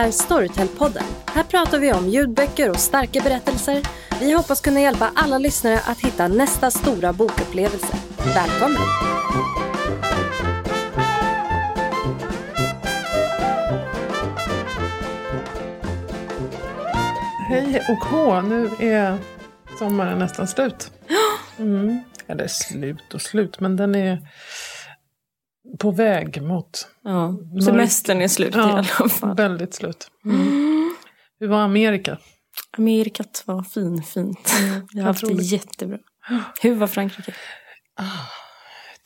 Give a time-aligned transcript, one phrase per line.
[0.00, 1.04] är Storytel-podden.
[1.26, 3.82] Här pratar vi om ljudböcker och starka berättelser.
[4.20, 7.96] Vi hoppas kunna hjälpa alla lyssnare att hitta nästa stora bokupplevelse.
[8.34, 8.82] Välkommen!
[17.48, 19.18] Hej och hå, nu är
[19.78, 20.90] sommaren nästan slut.
[21.58, 22.02] Mm.
[22.26, 24.18] Eller slut och slut, men den är
[25.78, 26.88] på väg mot...
[27.04, 27.34] Ja,
[27.64, 29.36] semestern är slut ja, i alla fall.
[29.36, 30.10] väldigt slut.
[30.24, 30.94] Mm.
[31.40, 32.18] Hur var Amerika?
[32.78, 34.52] Amerikat var fin, fint.
[34.60, 35.98] Mm, jag har haft det jättebra.
[36.62, 37.34] Hur var Frankrike?
[37.96, 38.04] Ah,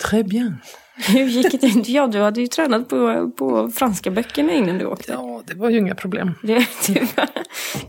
[0.08, 0.56] très bien.
[0.96, 1.88] Hur gick det?
[1.88, 5.12] Ja, du hade ju tränat på, på franska böckerna innan du åkte.
[5.12, 6.34] Ja, det var ju inga problem.
[6.42, 6.66] Det,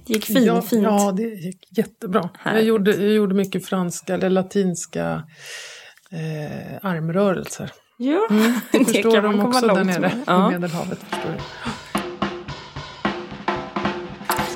[0.05, 0.83] det gick fin, ja, fint.
[0.83, 2.29] Ja, det gick jättebra.
[2.43, 5.23] Jag gjorde, jag gjorde mycket franska eller latinska
[6.11, 7.71] eh, armrörelser.
[7.97, 10.49] Ja, mm, det, det förstår de också där nere ja.
[10.49, 10.99] i Medelhavet.
[10.99, 11.35] Förstår.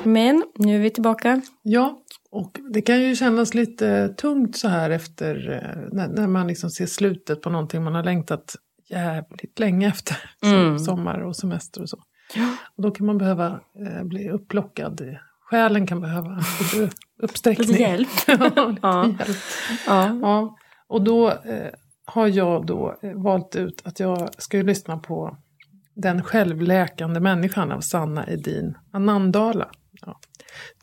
[0.04, 1.40] Men nu är vi tillbaka.
[1.62, 1.98] Ja,
[2.30, 6.70] och det kan ju kännas lite tungt så här efter eh, när, när man liksom
[6.70, 8.56] ser slutet på någonting man har längtat
[8.90, 10.16] jävligt länge efter.
[10.42, 10.78] Mm.
[10.78, 11.98] sommar och semester och så.
[12.34, 12.56] Ja.
[12.76, 15.16] Och då kan man behöva eh, bli upplockad.
[15.50, 16.42] Själen kan behöva
[17.22, 17.68] uppsträckning.
[17.68, 18.08] lite hjälp.
[18.26, 18.34] ja,
[18.68, 19.06] lite ja.
[19.06, 19.36] hjälp.
[19.86, 20.18] Ja.
[20.22, 20.56] ja.
[20.88, 21.70] Och då eh,
[22.10, 25.36] har jag då eh, valt ut att jag ska lyssna på
[25.94, 29.68] Den självläkande människan av Sanna Edin Anandala.
[30.06, 30.20] Ja.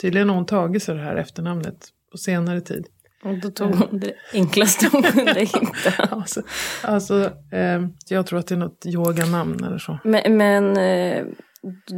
[0.01, 2.87] Tydligen har hon tagit sig det här efternamnet på senare tid.
[3.23, 6.03] Och då tog hon det enklaste hon kunde hitta.
[6.11, 6.41] alltså,
[6.83, 9.99] alltså eh, jag tror att det är något yoganamn eller så.
[10.03, 11.25] Men, men eh,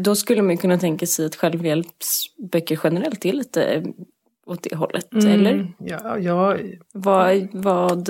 [0.03, 3.83] då skulle man kunna tänka sig att självhjälpsböcker generellt är lite
[4.49, 5.73] åt det hållet, mm, eller?
[5.79, 6.57] Ja, ja.
[6.93, 8.09] Vad, vad,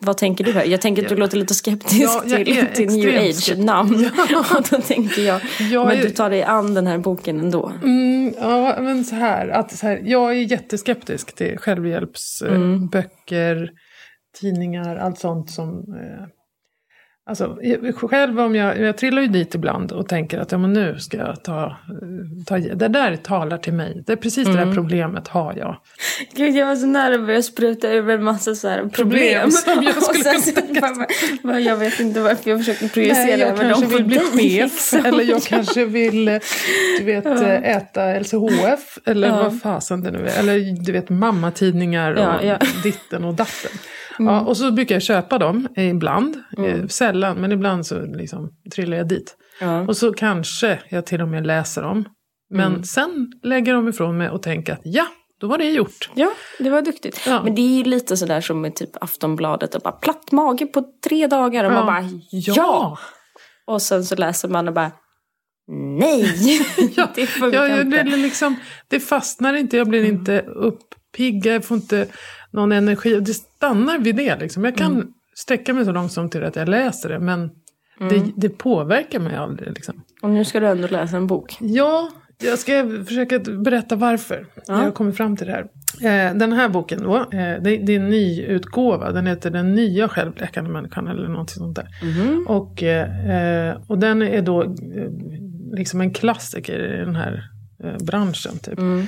[0.00, 0.64] vad tänker du här?
[0.64, 1.18] Jag tänker att du ja.
[1.18, 4.10] låter lite skeptisk ja, till, till new age-namn.
[4.30, 4.44] Ja.
[4.56, 5.40] Och då tänker jag,
[5.70, 6.02] jag men är...
[6.02, 7.72] du tar dig an den här boken ändå.
[7.82, 13.68] Mm, ja, men så här, att så här, jag är jätteskeptisk till självhjälpsböcker, mm.
[14.40, 16.26] tidningar, allt sånt som eh,
[17.30, 17.58] Alltså,
[17.94, 21.16] själv om jag, jag trillar ju dit ibland och tänker att ja, men nu ska
[21.16, 21.76] jag ta,
[22.46, 22.58] ta...
[22.58, 24.02] Det där talar till mig.
[24.06, 24.52] Det är precis mm.
[24.52, 24.74] det där mm.
[24.74, 25.76] problemet har jag.
[26.34, 28.90] Gud, jag var så nära att börja spruta över en massa så här problem.
[28.92, 31.06] problem som jag skulle och sen, bara,
[31.42, 34.18] bara, Jag vet inte varför jag försöker projicera över dem på Jag kanske vill bli
[34.18, 34.94] chef.
[35.04, 36.24] Eller jag kanske vill
[36.98, 37.44] du vet, ja.
[37.46, 38.98] äta LCHF.
[39.06, 39.42] Eller ja.
[39.42, 40.38] vad fasen det nu är.
[40.38, 42.58] Eller du vet mammatidningar och ja, ja.
[42.82, 43.70] ditten och datten.
[44.20, 44.34] Mm.
[44.34, 46.36] Ja, och så brukar jag köpa dem ibland.
[46.56, 46.88] Mm.
[46.88, 49.36] Sällan, men ibland så liksom trillar jag dit.
[49.60, 49.80] Ja.
[49.80, 52.04] Och så kanske jag till och med läser dem.
[52.50, 52.84] Men mm.
[52.84, 55.06] sen lägger de ifrån mig och tänker att ja,
[55.40, 56.10] då var det gjort.
[56.14, 57.22] Ja, det var duktigt.
[57.26, 57.42] Ja.
[57.42, 59.74] Men det är ju lite sådär som med typ Aftonbladet.
[59.74, 61.64] Och bara platt mage på tre dagar.
[61.64, 61.74] Och ja.
[61.74, 62.98] man bara ja.
[63.66, 64.92] Och sen så läser man och bara
[65.98, 66.36] nej!
[66.96, 68.02] ja, det funkar ja, inte.
[68.02, 68.56] Det, liksom,
[68.88, 72.06] det fastnar inte, jag blir inte upppiggad, jag får inte
[72.52, 73.20] någon energi.
[73.20, 74.64] Det stannar vid det liksom.
[74.64, 75.08] Jag kan mm.
[75.34, 77.18] sträcka mig så långt som till att jag läser det.
[77.18, 77.50] Men
[78.00, 78.08] mm.
[78.08, 79.68] det, det, påverkar mig aldrig.
[79.68, 80.02] Liksom.
[80.22, 81.56] Och nu ska du ändå läsa en bok.
[81.60, 82.10] Ja,
[82.42, 84.46] jag ska försöka berätta varför.
[84.54, 84.62] Ja.
[84.66, 85.66] Jag har kommit fram till det här.
[86.02, 89.12] Eh, den här boken då, eh, det, är en ny utgåva.
[89.12, 91.88] Den heter Den nya självläkande människan eller något sånt där.
[92.02, 92.46] Mm.
[92.46, 94.76] Och, eh, och den är då
[95.72, 97.50] liksom en klassiker i den här
[98.00, 98.58] branschen.
[98.58, 98.78] Typ.
[98.78, 99.00] Mm.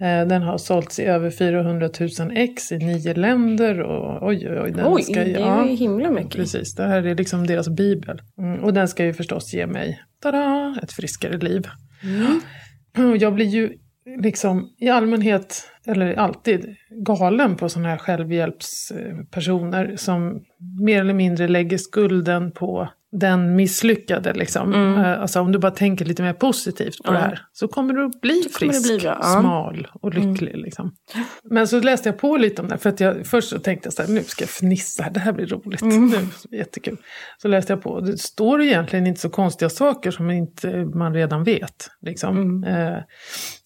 [0.00, 3.80] Eh, den har sålts i över 400 000 ex i nio länder.
[3.80, 6.36] Och, oj, oj, oj, den oj ska, det är ju himla mycket.
[6.36, 8.22] Precis, det här är liksom deras bibel.
[8.38, 11.66] Mm, och den ska ju förstås ge mig tada, ett friskare liv.
[12.02, 12.40] Mm.
[13.10, 13.72] Och jag blir ju
[14.22, 20.44] liksom i allmänhet, eller alltid, galen på sådana här självhjälpspersoner som
[20.84, 24.32] mer eller mindre lägger skulden på den misslyckade.
[24.32, 24.74] Liksom.
[24.74, 24.98] Mm.
[24.98, 27.12] Eh, alltså, om du bara tänker lite mer positivt på ja.
[27.12, 29.22] det här så kommer du att bli frisk, bli ja.
[29.22, 30.50] smal och lycklig.
[30.50, 30.64] Mm.
[30.64, 30.94] Liksom.
[31.44, 33.92] Men så läste jag på lite om det, för att jag, först så tänkte jag
[33.92, 36.06] så här, nu ska jag fnissa, det här blir roligt, mm.
[36.08, 36.96] nu, jättekul.
[37.42, 41.44] Så läste jag på, det står egentligen inte så konstiga saker som inte man redan
[41.44, 41.90] vet.
[42.02, 42.36] Liksom.
[42.36, 42.64] Mm.
[42.64, 43.02] Eh,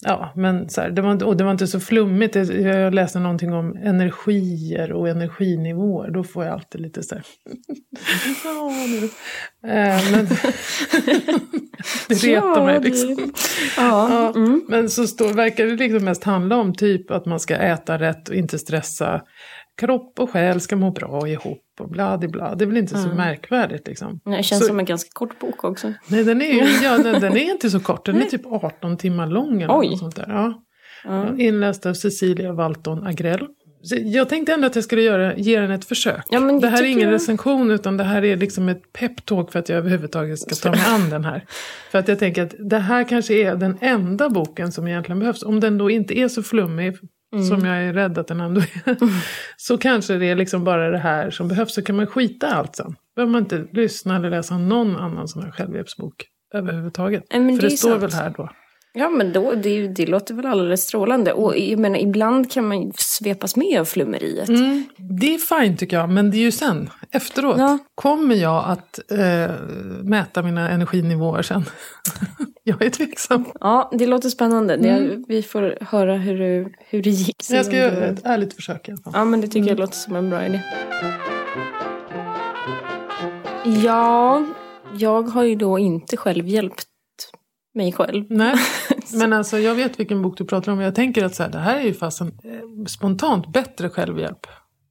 [0.01, 3.53] ja, men så här, det, var, och det var inte så flummigt, jag läste någonting
[3.53, 7.25] om energier och energinivåer, då får jag alltid lite så här,
[8.45, 8.71] ja,
[9.01, 9.09] nu.
[9.67, 10.27] Eh, men
[12.09, 13.33] det retar mig liksom.
[13.77, 14.65] Ja, ja mm.
[14.69, 18.29] Men så står, verkar det liksom mest handla om typ att man ska äta rätt
[18.29, 19.23] och inte stressa.
[19.77, 22.55] Kropp och själ ska må bra ihop och bla bla.
[22.55, 23.11] Det är väl inte mm.
[23.11, 24.21] så märkvärdigt liksom.
[24.25, 25.93] Nej, det känns så, som en ganska kort bok också.
[26.09, 28.07] Nej, den är, ju, ja, nej, den är inte så kort.
[28.07, 29.91] Den är typ 18 timmar lång eller Oj.
[29.91, 30.27] något sånt där.
[30.29, 30.65] Ja.
[31.05, 31.41] Mm.
[31.41, 33.47] Inläst av Cecilia Walton Agrell.
[33.91, 36.25] Jag tänkte ändå att jag skulle göra, ge den ett försök.
[36.31, 37.15] Ja, det här är ingen jag...
[37.15, 40.85] recension utan det här är liksom ett peptalk för att jag överhuvudtaget ska ta mig
[40.87, 41.45] an den här.
[41.91, 45.43] För att jag tänker att det här kanske är den enda boken som egentligen behövs.
[45.43, 46.97] Om den då inte är så flummig
[47.35, 47.47] mm.
[47.47, 49.03] som jag är rädd att den ändå är.
[49.03, 49.15] Mm.
[49.57, 51.75] Så kanske det är liksom bara det här som behövs.
[51.75, 52.97] Så kan man skita allt sen.
[53.17, 56.15] behöver man inte lyssna eller läsa någon annan sån här självhjälpsbok
[56.55, 57.25] överhuvudtaget.
[57.31, 58.03] Men För det, det står sant.
[58.03, 58.51] väl här då.
[58.97, 61.33] Ja men då, det, det låter väl alldeles strålande.
[61.33, 64.49] Och jag menar, ibland kan man ju svepas med av flummeriet.
[64.49, 67.59] Mm, det är fint tycker jag, men det är ju sen, efteråt.
[67.59, 67.79] Ja.
[67.95, 69.51] Kommer jag att äh,
[70.03, 71.65] mäta mina energinivåer sen?
[72.65, 73.45] jag är tveksam.
[73.61, 74.75] Ja, det låter spännande.
[74.75, 75.09] Mm.
[75.09, 77.37] Det, vi får höra hur, det, hur det gick.
[77.51, 79.13] Jag ska göra ett ärligt försök fall.
[79.13, 79.69] Ja, men det tycker mm.
[79.69, 80.61] jag låter som en bra idé.
[83.85, 84.47] Ja,
[84.99, 86.89] jag har ju då inte själv hjälpt
[87.75, 88.25] mig själv.
[88.29, 88.55] Nej,
[89.15, 90.81] men alltså jag vet vilken bok du pratar om.
[90.81, 94.47] Jag tänker att så här, det här är ju fast en eh, spontant bättre självhjälp.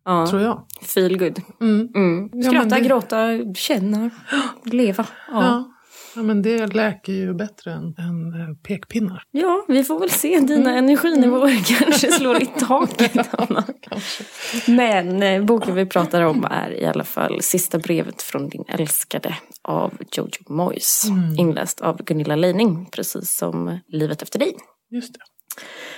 [0.05, 0.65] Ja, tror jag.
[0.81, 1.41] Feel good.
[1.61, 1.89] Mm.
[1.95, 2.43] Mm.
[2.43, 2.87] Skratta, ja, det...
[2.87, 4.09] gråta, känna,
[4.63, 5.05] leva.
[5.31, 5.43] Ja.
[5.43, 5.72] ja.
[6.15, 9.23] Ja, men det läker ju bättre än, än eh, pekpinnar.
[9.31, 10.39] Ja, vi får väl se.
[10.39, 10.83] Dina mm.
[10.85, 11.63] energinivåer mm.
[11.63, 13.13] kanske slår i taket.
[14.67, 19.37] men eh, boken vi pratar om är i alla fall Sista brevet från din älskade
[19.61, 21.03] av Jojo Moyes.
[21.09, 21.39] Mm.
[21.39, 24.55] Inläst av Gunilla Leining, precis som Livet efter dig.
[24.91, 25.19] Just det.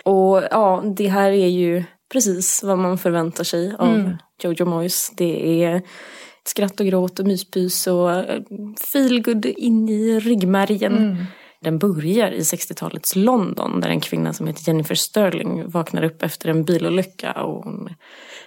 [0.03, 4.17] Och ja, det här är ju precis vad man förväntar sig av mm.
[4.43, 5.11] Jojo Moyes.
[5.17, 5.81] Det är
[6.47, 8.41] skratt och gråt och myspys och eh,
[8.93, 10.97] feelgood in i ryggmärgen.
[10.97, 11.25] Mm.
[11.59, 16.49] Den börjar i 60-talets London där en kvinna som heter Jennifer Sterling vaknar upp efter
[16.49, 17.89] en bilolycka och hon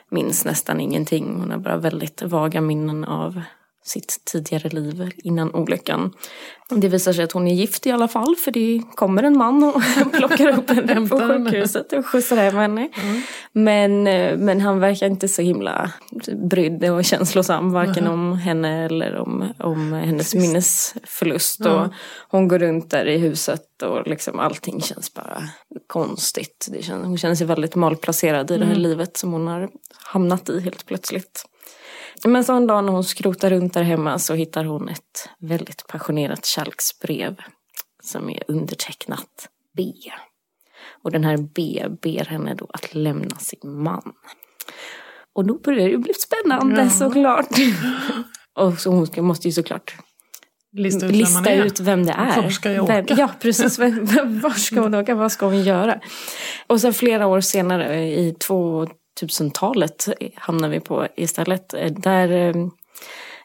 [0.08, 1.34] minns nästan ingenting.
[1.40, 3.42] Hon har bara väldigt vaga minnen av
[3.88, 6.12] sitt tidigare liv innan olyckan.
[6.70, 9.64] Det visar sig att hon är gift i alla fall för det kommer en man
[9.64, 9.82] och
[10.12, 12.88] plockar upp henne på sjukhuset och skjutsar hem henne.
[13.02, 13.22] Mm.
[13.52, 15.92] Men, eh, men han verkar inte så himla
[16.50, 18.12] brydd och känslosam varken mm.
[18.12, 20.48] om henne eller om, om hennes Precis.
[20.48, 21.60] minnesförlust.
[21.60, 21.72] Mm.
[21.72, 21.92] Och
[22.28, 25.42] hon går runt där i huset och liksom allting känns bara
[25.86, 26.68] konstigt.
[26.72, 28.82] Det känns, hon känner sig väldigt malplacerad i det här mm.
[28.82, 29.68] livet som hon har
[30.04, 31.44] hamnat i helt plötsligt.
[32.24, 35.86] Men så en dag när hon skrotar runt där hemma så hittar hon ett väldigt
[35.86, 37.36] passionerat kärleksbrev
[38.02, 39.92] som är undertecknat B.
[41.04, 44.12] Och den här B ber henne då att lämna sin man.
[45.34, 46.90] Och då börjar det bli spännande ja.
[46.90, 47.48] såklart.
[48.54, 49.94] Och så hon måste ju såklart
[50.72, 52.42] lista ut, lista vem, ut vem det är.
[52.42, 53.02] Var ska jag åka?
[53.02, 53.78] Vem, ja, precis.
[53.78, 55.14] var ska hon åka?
[55.14, 56.00] Vad ska hon göra?
[56.66, 58.86] Och sen flera år senare, i två
[59.22, 61.74] 2000-talet hamnar vi på istället.
[61.90, 62.54] Där eh,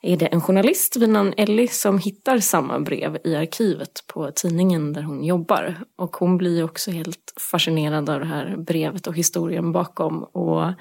[0.02, 4.94] är det en journalist vid namn Ellie som hittar samma brev i arkivet på tidningen
[4.94, 5.80] där hon jobbar.
[5.98, 10.74] Och hon blir också helt fascinerad av det här brevet och historien bakom och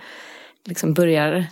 [0.65, 1.47] liksom börjar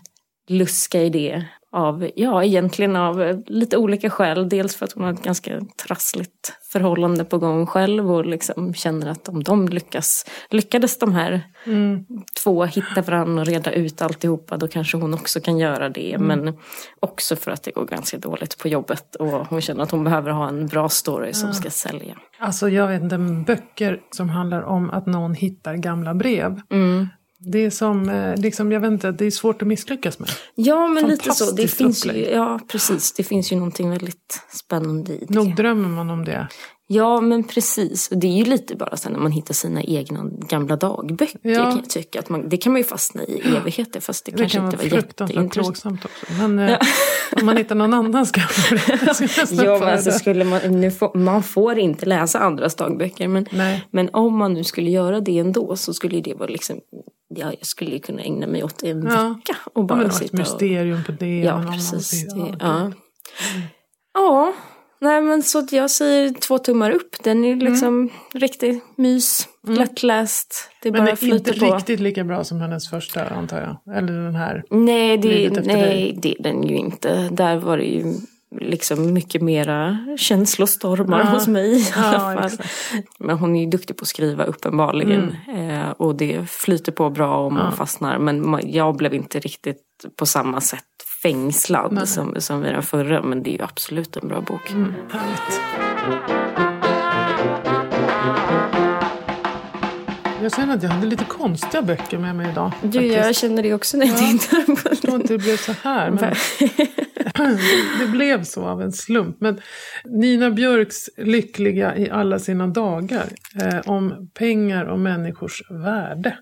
[0.48, 4.48] luska i det av, ja egentligen av lite olika skäl.
[4.48, 9.06] Dels för att hon har ett ganska trassligt förhållande på gång själv och liksom känner
[9.06, 12.06] att om de lyckas, lyckades de här mm.
[12.42, 16.12] två hitta varandra och reda ut alltihopa då kanske hon också kan göra det.
[16.12, 16.26] Mm.
[16.26, 16.58] Men
[17.00, 20.30] också för att det går ganska dåligt på jobbet och hon känner att hon behöver
[20.30, 22.16] ha en bra story som ska sälja.
[22.38, 26.60] Alltså jag vet inte, böcker som handlar om att någon hittar gamla brev.
[26.70, 27.08] Mm.
[27.42, 30.28] Det är som, eh, liksom, jag vet inte, det är svårt att misslyckas med.
[30.54, 31.50] Ja, men lite så.
[31.50, 33.12] Det finns ju, ja, precis.
[33.12, 35.34] Det finns ju någonting väldigt spännande i det.
[35.34, 36.48] Nog drömmer man om det.
[36.92, 38.08] Ja, men precis.
[38.08, 41.54] Det är ju lite bara så när man hittar sina egna gamla dagböcker ja.
[41.54, 42.18] kan jag tycka.
[42.18, 44.84] Att man, det kan man ju fastna i evigheter fast det, det kanske inte var
[44.84, 45.82] jätteintressant.
[45.82, 46.32] Kan också.
[46.38, 46.68] Men ja.
[46.68, 46.78] eh,
[47.40, 48.32] om man hittar någon annans
[49.50, 53.28] gamla ja, men alltså skulle man, nu får, man får inte läsa andras dagböcker.
[53.28, 53.46] Men,
[53.90, 56.80] men om man nu skulle göra det ändå så skulle det vara liksom
[57.34, 59.34] ja, jag skulle kunna ägna mig åt en ja.
[59.38, 61.40] vecka och bara ja, sitta ett mysterium på det.
[61.40, 62.34] Ja, precis.
[62.34, 62.80] Det, ja.
[62.80, 62.92] Mm.
[64.14, 64.52] ja,
[65.00, 67.16] nej men så att jag säger två tummar upp.
[67.22, 68.10] Den är liksom mm.
[68.34, 69.78] riktig mys, mm.
[69.78, 70.70] lättläst.
[70.82, 71.74] Det men bara det är inte på.
[71.74, 73.96] riktigt lika bra som hennes första antar jag?
[73.96, 74.64] Eller den här?
[74.70, 75.28] Nej, det,
[75.64, 77.28] nej, det är den ju inte.
[77.28, 78.14] Där var det ju
[78.60, 81.24] liksom mycket mera känslostormar ja.
[81.24, 82.50] hos mig i alla fall.
[83.18, 85.36] Men hon är ju duktig på att skriva uppenbarligen.
[85.48, 85.70] Mm.
[85.70, 88.18] Eh, och det flyter på bra om man fastnar.
[88.18, 89.82] Men jag blev inte riktigt
[90.16, 90.84] på samma sätt
[91.22, 93.22] fängslad som, som vid den förra.
[93.22, 94.70] Men det är ju absolut en bra bok.
[94.70, 94.94] Mm.
[95.10, 96.49] Härligt.
[100.42, 102.72] Jag känner att jag hade lite konstiga böcker med mig idag.
[102.82, 104.38] Du, jag känner det också när jag ja.
[104.38, 106.10] tittar på Jag tror inte det blev så här.
[106.10, 106.34] Men
[108.00, 109.36] det blev så av en slump.
[109.40, 109.60] Men
[110.04, 113.26] Nina Björks Lyckliga i alla sina dagar.
[113.60, 116.36] Eh, om pengar och människors värde.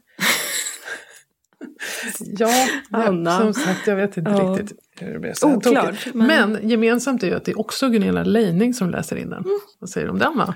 [2.21, 3.39] Ja, Anna.
[3.39, 4.57] som sagt, jag vet inte Ja.
[4.59, 6.69] riktigt hur det så Oklart, men- Men...
[6.69, 9.39] gemensamt är ju att det är också Gunilla Leining som läser in den.
[9.45, 9.59] Mm.
[9.79, 10.55] Vad säger du om den va?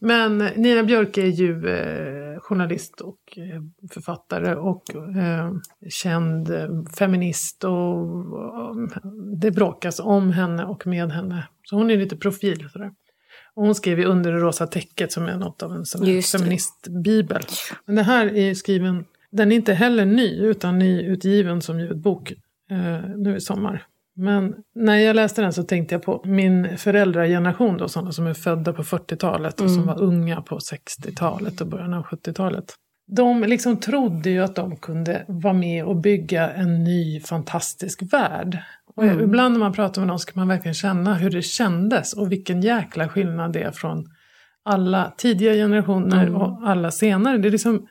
[0.00, 5.52] Men Nina Björk är ju eh, journalist och eh, författare och eh,
[5.90, 6.68] känd eh,
[6.98, 8.76] feminist och, och
[9.40, 11.48] det bråkas om henne och med henne.
[11.62, 12.68] Så hon är lite profil.
[12.72, 12.90] Sådär.
[13.54, 17.42] Och hon skrev ju Under det rosa täcket som är något av en sån feministbibel.
[17.86, 22.32] Men det här är skriven, den är inte heller ny utan nyutgiven som ljudbok
[22.70, 23.86] eh, nu i sommar.
[24.16, 28.34] Men när jag läste den så tänkte jag på min föräldrageneration då, sådana som är
[28.34, 32.74] födda på 40-talet och som var unga på 60-talet och början av 70-talet.
[33.12, 38.58] De liksom trodde ju att de kunde vara med och bygga en ny fantastisk värld.
[38.96, 42.32] Och ibland när man pratar med någon ska man verkligen känna hur det kändes och
[42.32, 44.06] vilken jäkla skillnad det är från
[44.64, 47.38] alla tidiga generationer och alla senare.
[47.38, 47.86] Det är liksom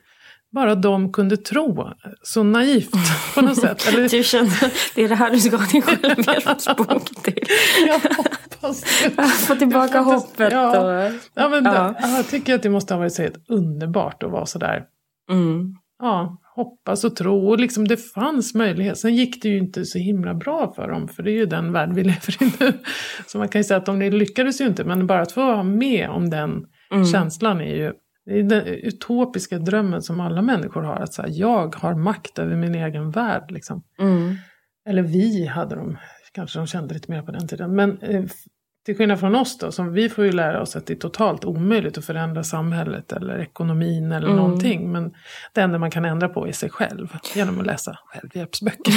[0.52, 1.88] bara de kunde tro
[2.22, 2.90] så naivt
[3.34, 3.88] på något sätt.
[3.88, 5.82] Eller, Du känner det är det här du ska ha din
[6.34, 7.42] självhjälpsbok till.
[7.86, 8.84] jag hoppas
[9.16, 9.22] det.
[9.46, 10.52] Få tillbaka Jag hoppet.
[10.52, 10.80] ja.
[11.06, 11.94] Och, Ja, men Ja.
[12.02, 14.82] Det, jag tycker att det måste ha varit så helt underbart att vara sådär.
[15.30, 15.74] mm.
[16.02, 17.48] Ja, hoppas och tro.
[17.48, 18.98] Och liksom det fanns möjlighet.
[18.98, 21.08] Sen gick det ju inte så himla bra för dem.
[21.08, 22.72] För det är ju den värld vi lever i nu.
[23.26, 24.84] Så man kan ju säga att de lyckades ju inte.
[24.84, 26.50] Men bara att få vara med om den
[26.92, 27.06] Mm.
[27.06, 27.92] känslan är ju
[28.26, 30.96] det är den utopiska drömmen som alla människor har.
[30.96, 33.50] Att säga, jag har makt över min egen värld.
[33.50, 33.82] Liksom.
[33.98, 34.34] Mm.
[34.88, 35.96] Eller vi hade de,
[36.32, 37.74] kanske de kände lite mer på den tiden.
[37.76, 38.24] Men eh,
[38.86, 41.44] till skillnad från oss då, som vi får ju lära oss att det är totalt
[41.44, 44.36] omöjligt att förändra samhället eller ekonomin eller Mm.
[44.38, 44.92] någonting.
[44.92, 45.14] Men
[45.54, 48.94] det enda man kan ändra på är sig själv genom att läsa självhjälpsböcker.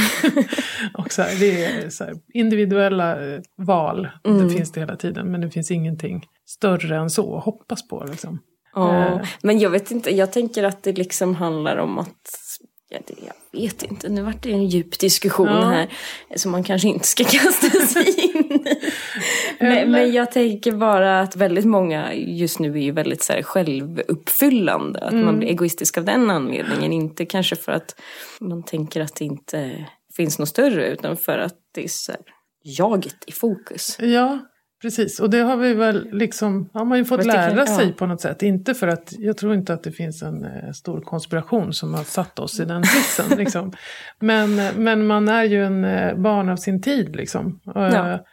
[0.97, 4.43] och så här, det är så här, individuella eh, val, Mm.
[4.47, 5.31] det finns det hela tiden.
[5.31, 8.05] Men det finns ingenting större än så att hoppas på.
[8.09, 8.39] Liksom.
[8.75, 9.27] Ja, Eh.
[9.41, 12.39] men jag vet inte, jag tänker att det liksom handlar om att
[12.89, 13.13] Ja, det,
[13.51, 15.61] jag vet inte, nu vart det en djup diskussion Ja.
[15.69, 15.87] här
[16.35, 18.75] som man kanske inte ska kasta sig in i.
[19.59, 23.33] Eller- Men, men jag tänker bara att väldigt många just nu är ju väldigt så
[23.33, 24.99] här självuppfyllande.
[24.99, 25.25] Att Mm.
[25.25, 26.93] man blir egoistisk av den anledningen.
[26.93, 27.95] Inte kanske för att
[28.39, 32.21] man tänker att det inte finns något större utan för att det är så här,
[32.63, 33.97] jaget i fokus.
[33.99, 34.39] Ja,
[34.83, 35.19] precis.
[35.19, 37.93] Och det har vi väl liksom, har man ju fått lära sig ja.
[37.97, 38.43] på något sätt.
[38.43, 42.03] Inte för att, jag tror inte att det finns en eh, stor konspiration som har
[42.03, 43.37] satt oss i den sitsen.
[43.37, 43.73] liksom.
[44.19, 47.59] men, eh, men man är ju en eh, barn av sin tid liksom.
[47.75, 48.25] Eh, Ja.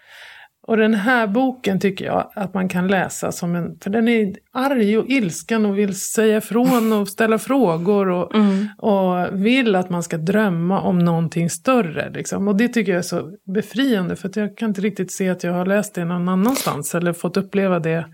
[0.70, 4.34] Och den här boken tycker jag att man kan läsa som en, för den är
[4.52, 8.66] arg och ilsken och vill säga ifrån och ställa frågor och, Mm.
[8.78, 12.10] och vill att man ska drömma om någonting större.
[12.10, 12.48] Liksom.
[12.48, 15.52] Och det tycker jag är så befriande för jag kan inte riktigt se att jag
[15.52, 18.06] har läst det någon annanstans eller fått uppleva det.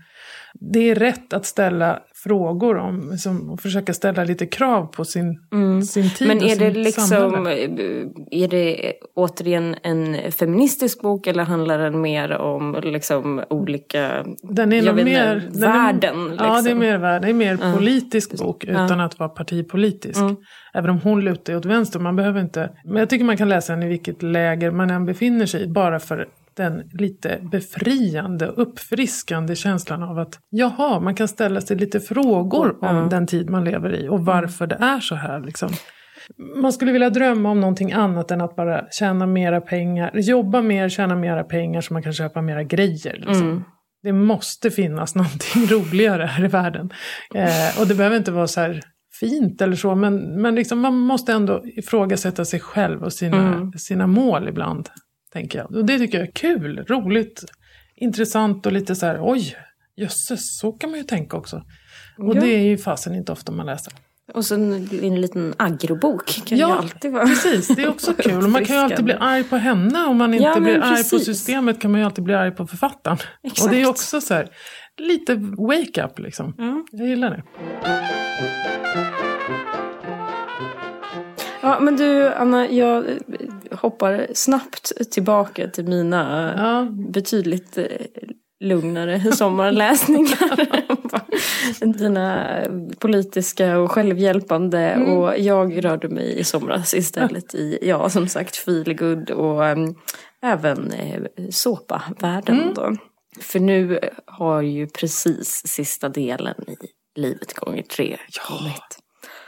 [0.53, 5.39] Det är rätt att ställa frågor om liksom, och försöka ställa lite krav på sin,
[5.87, 6.37] sin tid Mm.
[6.37, 7.51] Men och är det sin liksom, samhälle.
[8.31, 14.83] är det återigen en feministisk bok eller handlar den mer om liksom olika, Den är
[14.85, 16.35] jag vet mer, inte, den är- världen?
[16.39, 16.79] Ja, det är liksom?
[16.79, 17.21] mer värld.
[17.21, 20.19] Det är mer politisk bok utan att vara partipolitisk.
[20.19, 20.35] Mm.
[20.73, 21.99] Även om hon lutar åt vänster.
[21.99, 22.69] Man behöver inte.
[22.85, 25.67] Men jag tycker man kan läsa den i vilket läger man än befinner sig i.
[25.67, 31.99] Bara för den lite befriande, uppfriskande känslan av att jaha, man kan ställa sig lite
[31.99, 35.39] frågor om den tid man lever i och varför det är så här.
[35.39, 35.69] Liksom.
[36.61, 40.89] Man skulle vilja drömma om någonting annat än att bara tjäna mera pengar, jobba mer,
[40.89, 43.13] tjäna mera pengar så man kan köpa mera grejer.
[43.13, 43.63] Liksom.
[44.03, 46.89] Det måste finnas någonting roligare här i världen.
[47.35, 48.81] Eh, och det behöver inte vara så här
[49.19, 54.07] fint eller så, men, men liksom man måste ändå ifrågasätta sig själv och sina, sina
[54.07, 54.89] mål ibland.
[55.37, 55.71] Tänker jag.
[55.75, 57.43] Och det tycker jag är kul, roligt,
[57.95, 59.55] intressant och lite så här, oj,
[59.95, 61.55] jösses, så kan man ju tänka också.
[62.17, 62.41] Och Ja.
[62.41, 63.93] det är ju fasen inte ofta man läser.
[64.33, 67.25] Och så en, en liten agrobok kan Ja, ju alltid vara.
[67.25, 68.43] Precis, det är också kul.
[68.43, 70.05] Och man kan ju alltid bli arg på henne.
[70.05, 71.25] Om man inte Ja, blir arg på precis.
[71.25, 73.17] systemet kan man ju alltid bli arg på författaren.
[73.43, 73.87] Och det är Exakt.
[73.89, 74.47] också så här,
[74.97, 76.53] lite wake up liksom.
[76.91, 77.43] Jag gillar det.
[81.61, 83.05] Ja, men du Anna, jag
[83.71, 86.87] hoppar snabbt tillbaka till mina Ja.
[87.13, 87.85] betydligt eh,
[88.59, 90.67] lugnare sommarläsningar.
[91.97, 92.61] Dina
[92.99, 94.79] politiska och självhjälpande.
[94.79, 95.17] Mm.
[95.17, 99.95] Och jag rörde mig i somras istället i, ja som sagt, feelgood och äm,
[100.41, 102.73] även eh, såpavärlden Mm.
[102.73, 102.95] då.
[103.41, 106.75] För nu har ju precis sista delen i
[107.19, 108.99] Livet gånger tre kommit.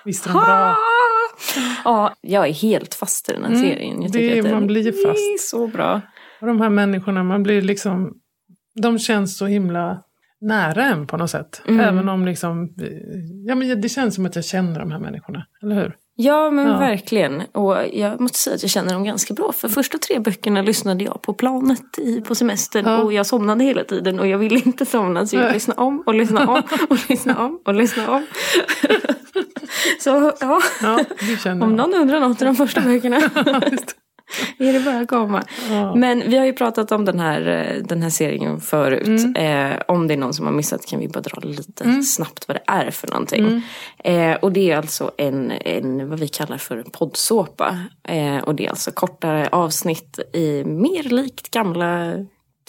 [0.06, 0.76] Visst är den bra?
[1.84, 4.02] Ja, jag är helt fast i den här serien.
[4.02, 4.30] Jag Mm.
[4.30, 5.50] det att den man blir ju är fast.
[5.50, 6.02] så bra.
[6.42, 8.14] Och de här människorna, man blir liksom,
[8.82, 10.04] de känns så himla
[10.42, 11.62] nära en på något sätt.
[11.68, 11.80] Mm.
[11.80, 12.88] Även om liksom, eh,
[13.48, 15.96] ja men det känns som att jag känner de här människorna, eller hur?
[16.22, 16.78] Ja men ja.
[16.78, 17.42] verkligen.
[17.52, 19.52] Och jag måste säga att jag känner dem ganska bra.
[19.52, 22.86] För första tre böckerna lyssnade jag på planet i, på semestern.
[22.86, 22.98] Ja.
[22.98, 25.26] Och jag somnade hela tiden och jag ville inte somna.
[25.26, 28.26] Så jag lyssnade om och lyssnade om och lyssnade om och lyssnade om.
[30.00, 31.00] så ja, ja
[31.62, 33.22] om någon undrar något i de första böckerna.
[34.68, 35.44] är det bara att komma.
[35.70, 35.96] Ja.
[35.96, 39.08] Men vi har ju pratat om den här, eh, den här serien förut.
[39.08, 39.36] Mm.
[39.72, 42.04] Eh, om det är någon som har missat kan vi bara dra lite mm.
[42.04, 43.46] snabbt vad det är för någonting.
[43.46, 44.32] Mm.
[44.32, 47.78] Eh, och det är alltså en, en vad vi kallar för poddsåpa.
[48.04, 52.14] Eh, och det är alltså kortare avsnitt i mer likt gamla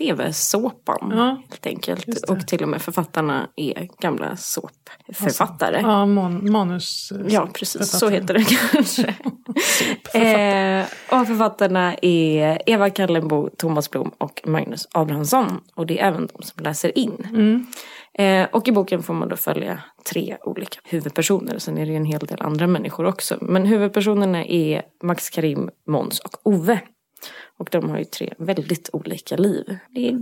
[0.00, 2.30] tv-såpan ja, helt enkelt.
[2.30, 5.76] Och till och med författarna är gamla såpförfattare.
[5.76, 7.12] Alltså, ja, man, manus.
[7.28, 7.90] Ja, precis.
[7.90, 9.02] Så heter det kanske.
[10.18, 10.84] eh,
[11.20, 15.60] och författarna är Eva Kallenbo, Thomas Blom och Magnus Abrahamsson.
[15.74, 17.26] Och det är även de som läser in.
[17.28, 17.66] Mm.
[18.14, 21.58] Eh, och i boken får man då följa tre olika huvudpersoner.
[21.58, 23.38] Sen är det en hel del andra människor också.
[23.40, 26.80] Men huvudpersonerna är Max Karim, Måns och Ove.
[27.58, 29.78] Och de har ju tre väldigt olika liv.
[29.94, 30.18] Det,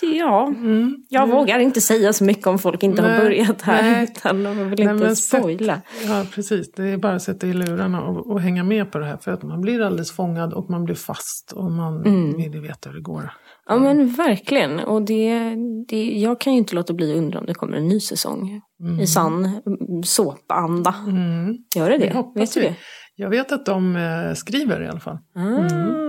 [0.00, 0.96] det, ja, mm.
[1.08, 1.36] jag mm.
[1.36, 3.82] vågar inte säga så mycket om folk inte nej, har börjat här.
[3.82, 4.04] Nej.
[4.04, 5.74] Utan de vill inte nej, spoila.
[5.74, 6.72] Sätt, ja, precis.
[6.72, 9.16] Det är bara att sätta i lurarna och, och, hänga med på det här.
[9.16, 11.52] För att man blir alldeles fångad och man blir fast.
[11.52, 12.36] Och man mm.
[12.36, 13.30] vill veta hur det går.
[13.68, 14.78] Ja men verkligen.
[14.78, 15.54] Och det,
[15.88, 18.60] det, jag kan ju inte låta bli att undra om det kommer en ny säsong.
[18.80, 19.00] Mm.
[19.00, 19.62] I sann
[20.04, 20.94] såpanda.
[21.06, 21.56] Mm.
[21.76, 22.24] Gör det det?
[22.34, 22.74] Vet du det?
[23.16, 25.18] Jag vet att de eh, skriver i alla fall.
[25.34, 26.05] Ah.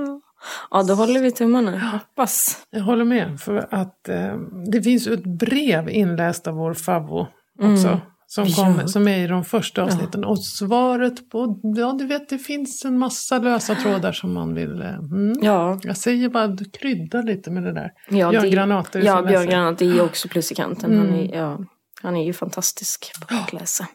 [0.47, 0.67] Mm.
[0.71, 1.79] Ja, då håller vi tummarna.
[1.79, 2.57] Hoppas.
[2.69, 3.39] Jag håller med.
[3.39, 4.35] För att eh,
[4.71, 7.27] det finns ju ett brev inläst av vår favvo
[7.59, 7.87] också.
[7.87, 7.99] Mm.
[8.29, 8.87] Som, kom, ja.
[8.87, 10.21] som är i de första avsnitten.
[10.21, 10.27] Ja.
[10.27, 14.81] Och svaret på, ja du vet det finns en massa lösa trådar som man vill.
[14.81, 15.39] Eh, mm.
[15.41, 15.79] Ja.
[15.83, 17.91] Jag säger bara du krydda lite med det där.
[18.09, 20.93] Ja, Björn Granat är Ja, Björn Granat är också plus i kanten.
[20.93, 21.05] Mm.
[21.05, 21.59] Han, är, ja,
[22.01, 23.87] han är ju fantastisk på att läsa.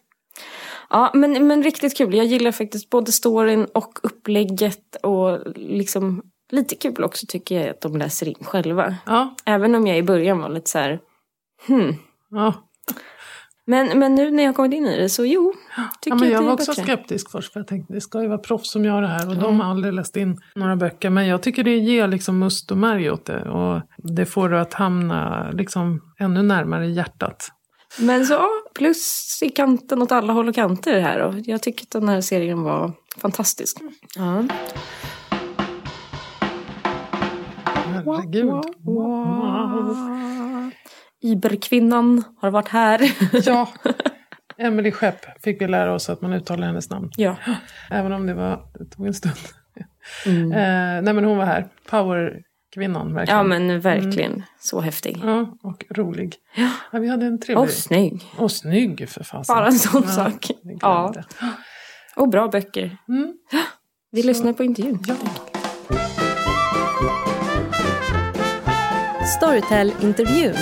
[0.91, 2.15] Ja, men, men riktigt kul.
[2.15, 7.81] Jag gillar faktiskt både storyn och upplägget och liksom lite kul också tycker jag att
[7.81, 8.95] de läser in själva.
[9.07, 9.35] Ja.
[9.45, 11.01] Även om jag i början var lite så här,
[11.67, 11.95] hmm.
[12.31, 12.55] Ja.
[13.67, 15.55] Men, men nu när jag kommit in i det så jo,
[16.01, 16.83] tycker ja, men jag, jag var också bättre.
[16.83, 19.33] skeptisk först för jag tänkte det ska ju vara proffs som gör det här och
[19.33, 19.45] mm.
[19.45, 21.11] de har aldrig läst in några böcker.
[21.11, 24.61] Men jag tycker det ger liksom must och märg åt det och det får det
[24.61, 27.49] att hamna liksom ännu närmare hjärtat.
[27.99, 31.91] Men så plus i kanten åt alla håll och kanter här och jag tycker att
[31.91, 33.79] den här serien var fantastisk.
[34.17, 34.45] Ja.
[38.07, 38.65] Herregud.
[41.23, 43.13] Iberkvinnan har varit här.
[43.47, 43.69] ja.
[44.59, 47.11] Emily Skepp fick vi lära oss att man uttalar hennes namn.
[47.17, 47.37] Ja.
[47.91, 49.35] Även om det, var, det tog en stund.
[50.27, 50.53] Mm.
[50.53, 51.69] Eh, nej men hon var här.
[51.91, 53.39] Powerkvinnan verkligen.
[53.39, 54.33] Ja men verkligen.
[54.33, 54.43] Mm.
[54.61, 55.21] Så häftig.
[55.25, 56.35] Ja, och rolig.
[56.55, 56.71] Ja.
[56.93, 56.99] ja.
[56.99, 57.65] vi hade en trevlig...
[57.65, 58.23] Och snygg.
[58.37, 59.57] Och snygg för fasen.
[59.57, 60.51] Bara en sån ja, sak.
[60.81, 61.15] Ja.
[62.17, 62.97] Och bra böcker.
[63.09, 63.35] Mm.
[64.11, 64.29] Vi Så.
[64.29, 64.99] lyssnar på intervjun.
[65.07, 65.15] Ja.
[69.43, 70.55] Storytel-intervjun.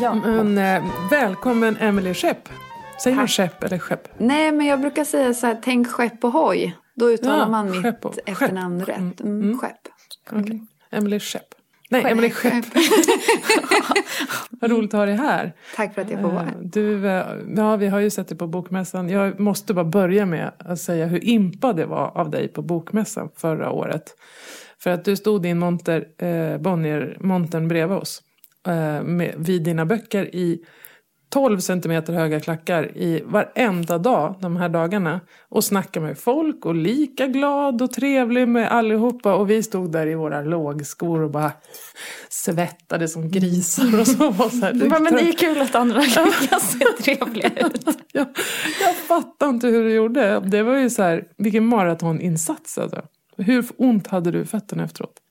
[0.00, 0.14] Ja.
[0.14, 2.48] Men, äh, välkommen Emelie Skepp.
[3.02, 4.08] Säger man Skepp eller Skepp?
[4.18, 6.76] Nej, men jag brukar säga så här, tänk skepp och hoj.
[6.94, 8.88] Då uttalar ja, man mitt och, efternamn skepp.
[8.88, 9.20] rätt.
[9.20, 9.58] Mm, mm.
[9.58, 9.72] Skepp.
[10.32, 10.44] Mm.
[10.44, 10.60] Okay.
[10.90, 11.55] Emelie Skepp.
[11.88, 12.12] Nej, Skepp.
[12.12, 12.64] Emelie Skepp.
[14.50, 15.52] Vad roligt att ha dig här.
[15.76, 16.52] Tack för att jag får vara här.
[16.52, 19.08] Eh, du, eh, ja, vi har ju sett dig på Bokmässan.
[19.08, 23.28] Jag måste bara börja med att säga hur impad det var av dig på Bokmässan
[23.36, 24.14] förra året.
[24.78, 28.22] För att du stod i en monter, eh, Bonnier-montern bredvid oss.
[28.66, 30.64] Eh, med, vid dina böcker i
[31.28, 35.20] 12 centimeter höga klackar i varenda dag de här dagarna.
[35.48, 39.34] Och snackade med folk och lika glad och trevlig med allihopa.
[39.34, 41.52] Och vi stod där i våra lågskor och bara
[42.28, 44.00] svettade som grisar.
[44.00, 46.02] Och så var så här, men det är kul att andra
[46.50, 47.86] kan se trevliga ut.
[48.12, 48.26] jag,
[48.80, 50.40] jag fattar inte hur du gjorde.
[50.40, 53.02] Det var ju så här, vilken maratoninsats alltså.
[53.36, 55.22] Hur ont hade du fötterna efteråt?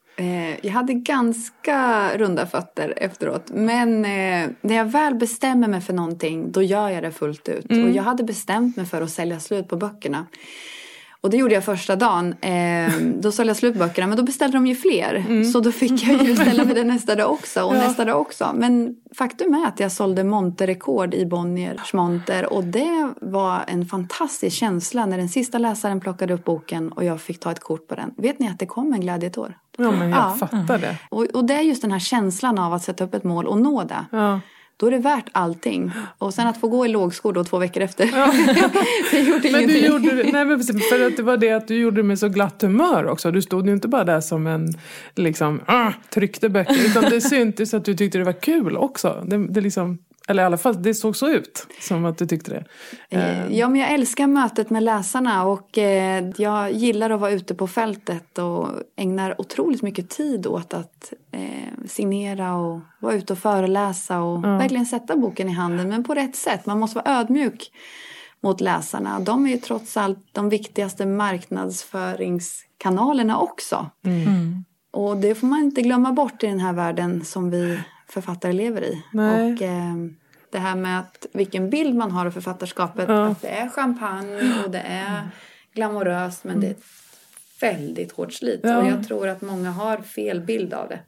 [0.62, 3.52] Jag hade ganska runda fötter efteråt.
[3.54, 7.72] Men eh, när jag väl bestämmer mig för någonting då gör jag det fullt ut.
[7.72, 7.86] Mm.
[7.86, 10.26] Och jag hade bestämt mig för att sälja slut på böckerna.
[11.26, 12.36] Och det gjorde jag första dagen.
[12.42, 15.16] Eh, då sålde jag slut böckerna men då beställde de ju fler.
[15.16, 15.44] Mm.
[15.44, 17.80] Så då fick jag ju beställa mig det nästa dag också och ja.
[17.80, 18.52] nästa dag också.
[18.56, 22.54] Men faktum är att jag sålde monterrekord i Bonniers monter.
[22.54, 27.22] Och det var en fantastisk känsla när den sista läsaren plockade upp boken och jag
[27.22, 28.14] fick ta ett kort på den.
[28.18, 29.58] Vet ni att det kom en glädjetår?
[29.78, 30.36] Ja men jag ja.
[30.40, 30.98] fattar det.
[31.10, 33.58] Och, och det är just den här känslan av att sätta upp ett mål och
[33.58, 34.06] nå det.
[34.12, 34.40] Ja
[34.78, 35.92] då är det värt allting.
[36.18, 38.10] Och sen att få gå i lågskor då två veckor efter.
[38.14, 38.34] Ja.
[39.12, 39.82] det gjorde men ingenting.
[39.82, 42.30] Du gjorde, nej men för att det var det att du gjorde det med så
[42.30, 43.32] glatt humör också.
[43.32, 44.68] Du stod ju inte bara där som en
[45.16, 46.86] liksom, ah, tryckte böcker.
[46.86, 49.24] Utan det syntes att du tyckte det var kul också.
[49.28, 52.52] Det, det liksom, Eller i alla fall, det såg så ut som att du tyckte
[52.52, 52.66] det.
[53.18, 57.56] Eh, ja, men jag älskar mötet med läsarna och eh, jag gillar att vara ute
[57.56, 61.42] på fältet och ägnar otroligt mycket tid åt att eh,
[61.88, 64.58] signera och vara ute och föreläsa och Ja.
[64.58, 66.66] verkligen sätta boken i handen, men på rätt sätt.
[66.66, 67.72] Man måste vara ödmjuk
[68.44, 69.20] mot läsarna.
[69.20, 73.90] De är ju trots allt de viktigaste marknadsföringskanalerna också.
[74.94, 78.82] Och det får man inte glömma bort i den här världen som vi författare lever
[78.84, 79.02] i.
[79.14, 79.54] Nej.
[79.54, 79.96] Och eh,
[80.50, 83.10] det här med att vilken bild man har av författarskapet.
[83.10, 83.26] Ja.
[83.28, 85.22] Att det är champagne och det är
[85.74, 86.84] glamoröst men det är ett
[87.62, 88.60] väldigt hårt slit.
[88.64, 88.78] Ja.
[88.78, 91.00] Och jag tror att många har fel bild av det.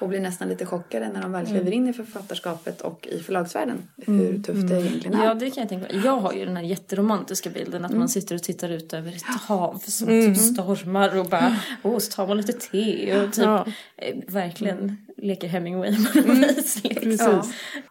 [0.00, 3.82] Och blir nästan lite chockade när de väl kliver in i författarskapet och i förlagsvärlden.
[4.06, 5.24] Hur tufft det egentligen är.
[5.24, 6.02] Ja, det kan jag tänka mig.
[6.04, 9.22] Jag har ju den här jätteromantiska bilden att man sitter och tittar ut över ett
[9.22, 10.34] hav som Mm.
[10.34, 13.66] typ stormar och bara, åh, så tar man lite te och typ Ja.
[13.96, 16.82] eh, verkligen leker Hemingway på något vis.
[16.84, 17.02] Liksom.
[17.02, 17.20] Precis.
[17.26, 17.42] Ja.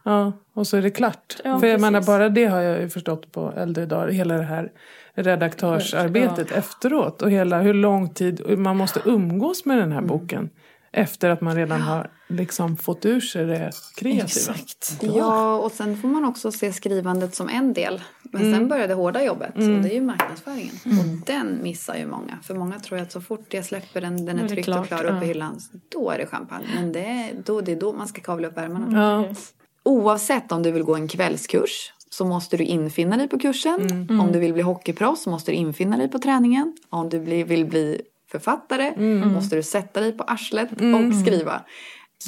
[0.03, 0.33] Ja.
[0.53, 1.35] och så är det klart.
[1.43, 4.07] Ja, För jag menar, bara det har jag ju förstått på äldre dagar.
[4.07, 4.71] Hela det här
[5.13, 7.21] redaktörsarbetet efteråt.
[7.21, 10.07] Och hela hur lång tid man måste umgås med den här Mm.
[10.07, 10.49] boken.
[10.97, 14.25] Efter att man redan har liksom fått ur sig det kreativa.
[14.25, 14.97] Exakt.
[15.01, 18.01] Ja, och sen får man också se skrivandet som en del.
[18.21, 18.53] Men Mm.
[18.53, 20.75] sen börjar det hårda jobbet och det är ju marknadsföringen.
[20.85, 22.39] Och den missar ju många.
[22.43, 25.05] För många tror att så fort jag släpper den, den är är tryckt och klar
[25.05, 25.23] upp ja.
[25.23, 26.65] i hyllan, då är det champagne.
[26.75, 29.01] Men det är då, det är då man ska kavla upp ärmarna.
[29.01, 29.35] Ja.
[29.83, 34.07] Oavsett om du vill gå en kvällskurs så måste du infinna dig på kursen.
[34.21, 36.77] Om du vill bli hockeyproffs så måste du infinna dig på träningen.
[36.89, 38.01] Om du vill bli
[38.31, 38.93] författare
[39.25, 41.61] måste du sätta dig på arslet och skriva.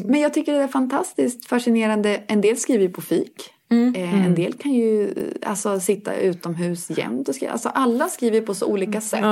[0.05, 2.23] Men jag tycker det är fantastiskt fascinerande.
[2.27, 3.53] En del skriver ju på fik.
[3.95, 7.51] Eh, en del kan ju eh, alltså, sitta utomhus jämt och skriva.
[7.51, 9.23] Alltså, alla skriver på så olika sätt.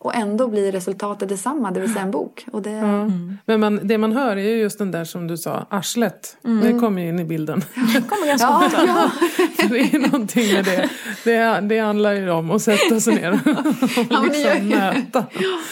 [0.00, 0.04] Ja.
[0.04, 2.46] Och ändå blir resultatet detsamma, det vill säga en bok.
[2.52, 3.10] Och det,
[3.44, 6.36] Men man, det man hör är ju just den där som du sa, arslet.
[6.62, 7.64] Det kommer ju in i bilden.
[8.08, 8.86] kommer ganska Ja, ofta.
[8.86, 9.10] ja.
[9.68, 10.88] det är någonting med det.
[11.24, 15.24] Det, det handlar ju om att sätta sig ner och Ja, det gör liksom mäta.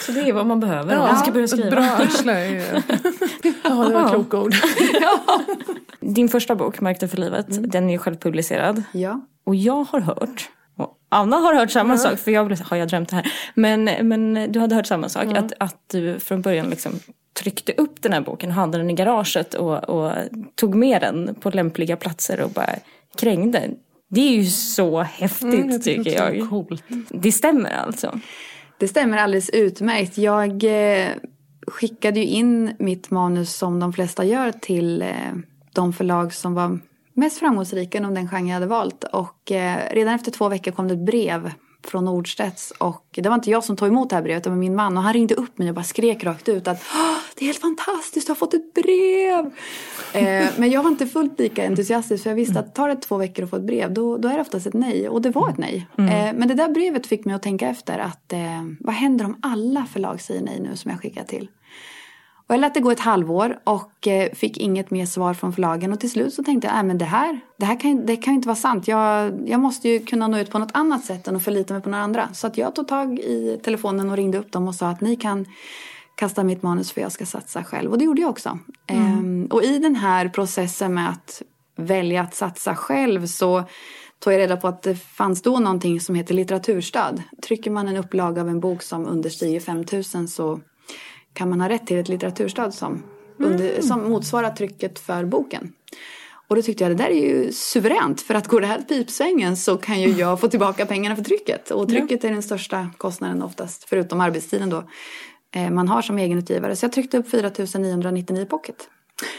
[0.05, 1.69] Så det är vad man behöver om man ska börja ett skriva.
[1.69, 2.83] bra arsle är
[3.63, 4.55] Ja, det var kloka ord.
[5.99, 8.83] Din första bok, Märkte för livet, den är ju självpublicerad.
[8.91, 9.21] ja.
[9.43, 10.49] Och jag har hört,
[11.09, 13.31] Anna har hört samma sak, för jag blev har jag drömt det här?
[13.53, 16.99] Men, men du hade hört samma sak, att, att du från början liksom
[17.33, 20.11] tryckte upp den här boken, hade den i garaget och, och
[20.55, 22.75] tog med den på lämpliga platser och bara
[23.17, 23.69] krängde.
[24.09, 26.49] Det är ju så häftigt Mm, jag tycker är jag.
[26.49, 26.83] Coolt.
[27.09, 28.19] Det stämmer alltså.
[28.79, 30.17] Det stämmer alldeles utmärkt.
[30.17, 31.07] Jag eh,
[31.67, 35.07] skickade ju in mitt manus som de flesta gör till eh,
[35.73, 36.79] de förlag som var
[37.17, 39.03] mest framgångsrika inom den genre jag hade valt.
[39.03, 41.51] Och eh, redan efter två veckor kom det ett brev
[41.87, 44.75] från Nordstedts och det var inte jag som tog emot det här brevet, var min
[44.75, 47.45] man och han ringde upp mig och bara skrek rakt ut att "Åh, det är
[47.45, 49.45] helt fantastiskt, du har fått ett brev!
[50.13, 53.17] eh, men jag var inte fullt lika entusiastisk för jag visste att tar det två
[53.17, 55.49] veckor att få ett brev då, då är det oftast ett nej och det var
[55.49, 55.87] ett nej.
[55.97, 58.39] Eh, men det där brevet fick mig att tänka efter att eh,
[58.79, 61.47] vad händer om alla förlag säger nej nu som jag skickar till?
[62.47, 65.93] Och jag lät det gå ett halvår och eh, fick inget mer svar från förlagen.
[65.93, 68.33] Och till slut så tänkte jag, nej men det här, det här kan, det kan
[68.33, 68.87] ju inte vara sant.
[68.87, 71.83] Jag, jag måste ju kunna nå ut på något annat sätt än att förlita mig
[71.83, 72.33] på några andra.
[72.33, 75.15] Så att jag tog tag i telefonen och ringde upp dem och sa att ni
[75.15, 75.45] kan
[76.15, 77.91] kasta mitt manus för jag ska satsa själv.
[77.91, 78.59] Och det gjorde jag också.
[78.87, 81.41] Ehm, och i den här processen med att
[81.75, 83.63] välja att satsa själv så
[84.19, 87.23] tog jag reda på att det fanns då någonting som heter litteraturstöd.
[87.47, 90.59] Trycker man en upplaga av en bok som understiger 5000 så
[91.37, 93.03] kan man ha rätt till ett litteraturstöd som,
[93.37, 95.73] under, som motsvarar trycket för boken.
[96.47, 99.57] Och då tyckte jag det där är ju suveränt för att går det här pipsvängen
[99.57, 101.71] så kan ju jag få tillbaka pengarna för trycket.
[101.71, 104.83] Och trycket är den största kostnaden oftast, förutom arbetstiden då,
[105.55, 106.75] eh, man har som egenutgivare.
[106.75, 108.89] Så jag tryckte upp 4 999 i pocket.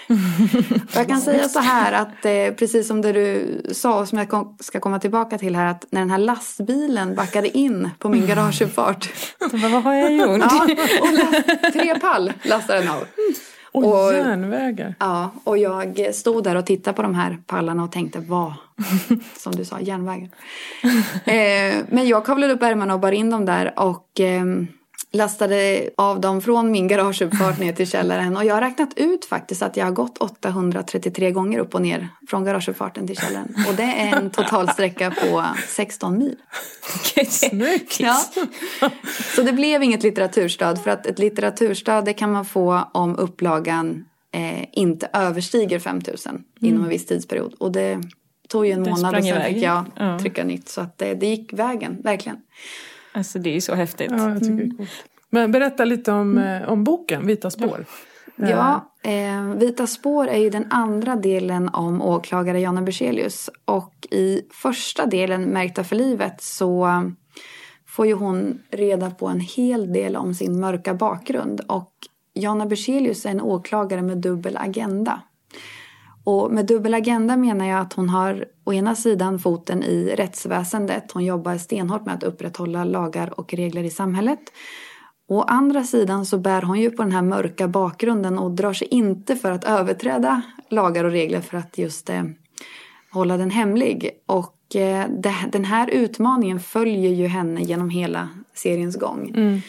[0.95, 4.29] Jag kan säga så här att eh, precis som det du sa och som jag
[4.29, 8.27] kom, ska komma tillbaka till här att när den här lastbilen backade in på min
[8.27, 9.09] garageuppfart.
[9.53, 10.43] Vad, vad har jag gjort?
[10.51, 10.69] Ja,
[11.01, 13.03] och last, tre pall lastade den av.
[13.73, 14.95] Och, Och- järnvägar.
[14.99, 18.53] Ja, och jag stod där och tittade på de här pallarna och tänkte vad,
[19.37, 20.31] som du sa, järnvägen.
[21.25, 24.45] eh, men jag kavlade upp ärmarna och bar in dem där och eh,
[25.13, 28.37] lastade av dem från min garageuppfart ner till källaren.
[28.37, 32.09] Och jag har räknat ut faktiskt att jag har gått 833 gånger upp och ner
[32.29, 33.55] från garageuppfarten till källaren.
[33.69, 36.37] Och det är en totalsträcka på 16 mil.
[37.29, 38.01] Snyggt!
[38.01, 38.21] Ja.
[39.37, 44.05] Så det blev inget litteraturstöd för att ett litteraturstöd det kan man få om upplagan
[44.35, 47.55] eh, inte överstiger 5000 inom en viss tidsperiod.
[47.59, 48.01] Och det
[48.49, 50.19] tog ju en Det månad och sen fick jag Ja.
[50.19, 50.69] trycka nytt.
[50.69, 52.39] Så att det, det gick vägen, verkligen.
[53.13, 54.11] Alltså det är ju så häftigt.
[54.11, 54.91] Ja, jag tycker det är coolt.
[55.31, 57.85] Men berätta lite om, eh, om boken, Vita spår.
[58.37, 63.51] Ja, eh, Vita spår är ju den andra delen om åklagare Jonna Berzelius.
[63.65, 66.89] Och i första delen, Märkta för livet, så
[67.87, 71.61] får ju hon reda på en hel del om sin mörka bakgrund.
[71.61, 71.93] Och
[72.35, 75.23] Jonna Berzelius är en åklagare med dubbel agenda.
[76.29, 81.13] Och med dubbel agenda menar jag att hon har å ena sidan foten i rättsväsendet.
[81.13, 84.41] Hon jobbar stenhårt med att upprätthålla lagar och regler i samhället.
[85.29, 88.89] Å andra sidan så bär hon ju på den här mörka bakgrunden och drar sig
[88.89, 92.23] inte för att överträda lagar och regler för att just eh,
[93.11, 94.11] hålla den hemlig.
[94.27, 99.33] Och eh, det, den här utmaningen följer ju henne genom hela seriens gång.
[99.37, 99.61] Mm.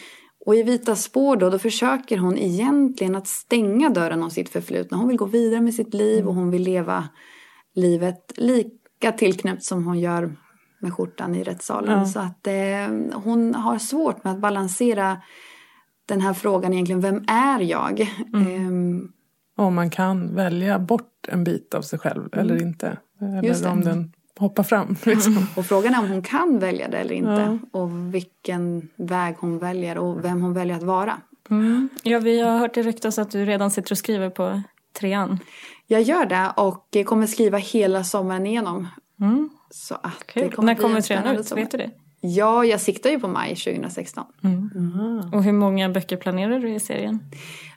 [0.46, 4.96] Och i Vita spår då, då försöker hon egentligen att stänga dörren om sitt förflutna.
[4.96, 7.08] Hon vill gå vidare med sitt liv och hon vill leva
[7.74, 10.36] livet lika tillknäppt som hon gör
[10.78, 11.98] med skjortan i rättssalen.
[11.98, 12.06] Ja.
[12.06, 15.22] Så att eh, hon har svårt med att balansera
[16.06, 18.00] den här frågan egentligen, vem är jag?
[18.34, 19.12] Ehm,
[19.56, 22.98] Om man kan välja bort en bit av sig själv eller inte.
[23.20, 23.44] Mm.
[23.44, 24.96] Just Eller om den hoppar fram.
[25.04, 25.46] Liksom.
[25.56, 27.58] och frågan är om hon kan välja det eller inte.
[27.72, 31.16] Och vilken väg hon väljer och vem hon väljer att vara.
[32.02, 34.62] Ja, vi har hört det ryktas att du redan sitter och skriver på
[34.98, 35.38] trean.
[35.86, 38.88] Jag gör det och kommer skriva hela sommaren igenom.
[39.20, 39.50] Mm.
[39.70, 40.42] Så att Kul.
[40.42, 41.46] det kommer När kommer trean ut?
[41.46, 41.62] sommar.
[41.62, 41.90] Vet du det?
[42.20, 44.24] Ja, jag siktar ju på maj 2016.
[45.32, 47.18] Och hur många böcker planerar du i serien?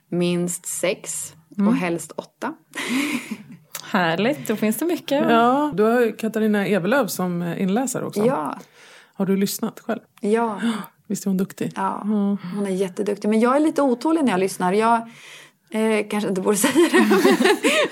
[0.08, 1.68] Minst sex Mm.
[1.68, 2.54] och helst åtta.
[3.90, 5.24] Härligt, då finns det mycket.
[5.30, 8.26] Ja, du har Katarina Evelöv som eh, inläsare också.
[8.26, 8.58] Ja,
[9.14, 10.00] Har du lyssnat själv?
[10.20, 10.60] ja,
[11.06, 11.72] Visst är hon duktig?
[11.76, 11.98] ja.
[12.54, 13.28] Hon är jätteduktig.
[13.28, 14.72] Men jag är lite otålig när jag lyssnar.
[14.72, 14.94] Jag
[15.70, 17.06] eh, kanske inte borde säga det.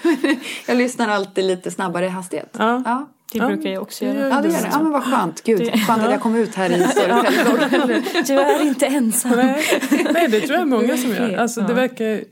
[0.03, 2.57] Men jag lyssnar alltid lite snabbare i hastighet.
[2.59, 2.83] Ja.
[2.85, 3.09] Ja.
[3.33, 4.19] Det Ja, brukar jag också göra.
[4.19, 4.69] gör Ja, det gör det.
[4.73, 5.43] Ja, men vad skönt.
[5.45, 8.03] Gud, skönt att jag kom ut här i Sorgfältbloggen.
[8.27, 9.33] Du är inte ensam.
[9.37, 9.65] Nej,
[10.13, 11.37] nej, det tror jag många som gör.
[11.37, 11.75] Alltså, det ja.
[11.75, 12.25] verkar,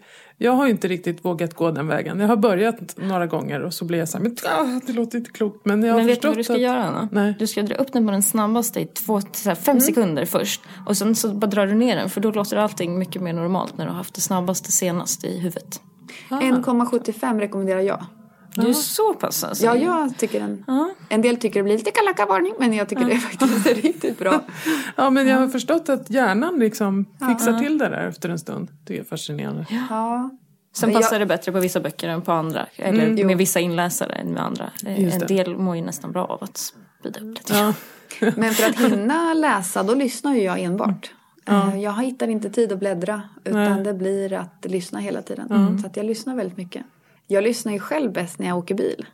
[0.42, 2.20] jag har ju inte riktigt vågat gå den vägen.
[2.20, 5.18] Jag har börjat några gånger och så blir jag så här, men ah, det låter
[5.18, 5.64] inte klokt.
[5.64, 7.08] Men jag har Men vet du vad du ska att, göra Anna?
[7.12, 7.34] Nej.
[7.38, 10.60] Du ska dra upp den på den snabbaste i två, här fem sekunder först.
[10.86, 13.78] Och sen så bara drar du ner den för då låter allting mycket mer normalt
[13.78, 15.80] när du har haft det snabbaste senast i huvudet.
[16.28, 18.06] 1,75 rekommenderar jag.
[18.54, 19.64] Du är så pass alltså?
[19.64, 20.64] Ja, jag tycker den.
[21.08, 24.40] En del tycker det blir lite kalackavarning men jag tycker det är faktiskt riktigt bra.
[24.96, 28.68] Ja, men jag har förstått att hjärnan liksom fixar till det där efter en stund.
[28.84, 29.66] Det är fascinerande.
[29.90, 30.30] Ja.
[30.72, 32.66] Sen Men jag- passar det bättre på vissa böcker än på andra.
[32.76, 34.70] Eller med vissa inläsare än med andra.
[34.86, 35.26] Eh, Just En det.
[35.26, 37.54] del mår ju nästan bra av att speeda upp lite.
[37.54, 37.74] Ja.
[38.36, 41.10] Men för att hinna läsa då lyssnar ju jag enbart.
[41.46, 43.84] Eh, Jag hittar inte tid att bläddra utan Nej.
[43.84, 45.78] det blir att lyssna hela tiden.
[45.80, 46.82] Så att jag lyssnar väldigt mycket.
[47.30, 49.06] Jag lyssnar ju själv bäst när jag åker bil.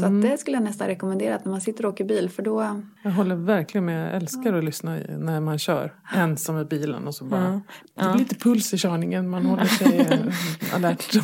[0.00, 2.42] Så att det skulle jag nästan rekommendera att när man sitter och åker bil för
[2.42, 4.08] då Jag håller verkligen med.
[4.08, 7.62] Jag älskar att lyssna när man kör ensam i bilen och så bara.
[7.94, 9.28] Det blir lite puls i körningen.
[9.28, 11.14] Man håller sig eh, alert.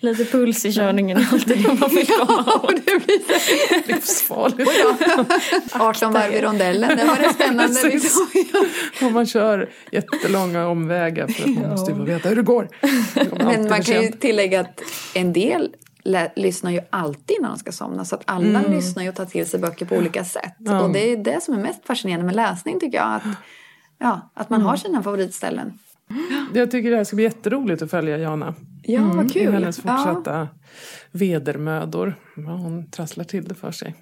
[0.00, 3.15] Lite puls i körningen alltid det man komma Och det blir
[4.40, 5.76] så Livsfarligt.
[5.80, 7.80] 18 varv i rondellen, det var det spännande.
[7.82, 8.18] Precis.
[8.34, 9.06] Liksom.
[9.06, 12.68] Och man kör jättelånga omvägar för att man måste ju få veta hur det går.
[13.16, 14.80] Alltid Men man kan ju tillägga att
[15.14, 15.74] en del
[16.36, 18.04] lyssnar ju alltid när de ska somna.
[18.04, 20.54] Så att alla lyssnar ju och tar till sig böcker på olika sätt.
[20.82, 23.14] Och det är det som är mest fascinerande med läsning tycker jag.
[23.14, 23.22] Att,
[23.98, 25.78] ja, att man har sina favoritställen.
[26.54, 28.54] Jag tycker det här ska bli jätteroligt att följa Jana.
[28.82, 29.52] Ja, vad I kul.
[29.52, 29.96] hennes Ja.
[29.96, 30.48] fortsatta
[31.10, 32.14] vedermödor.
[32.36, 33.94] Ja, Hon trasslar till det för sig.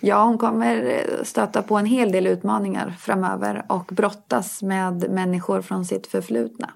[0.00, 5.62] Ja, hon kommer eh, stöta på en hel del utmaningar framöver och brottas med människor
[5.62, 6.70] från sitt förflutna.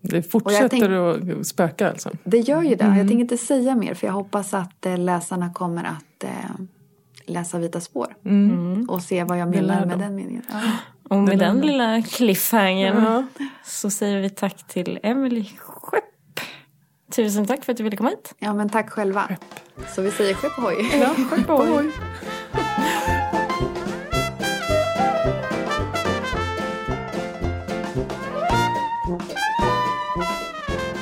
[0.00, 2.10] Det fortsätter tänk- att spöka alltså.
[2.24, 2.84] Det gör ju det.
[2.84, 6.30] Jag tänker inte säga mer för jag hoppas att eh, läsarna kommer att eh,
[7.26, 8.14] läsa Vita spår.
[8.88, 10.42] Och se vad jag menar med den meningen.
[10.52, 10.60] Ja.
[11.08, 13.24] Och med den lilla cliffhangern Ja.
[13.64, 16.04] så säger vi tack till Emily Skepp.
[17.14, 18.34] Tusen tack för att du ville komma hit.
[18.38, 19.28] ja, men tack själva.
[19.94, 20.86] Så vi säger skepp ohoj.
[21.00, 21.90] Ja, skepp ohoj.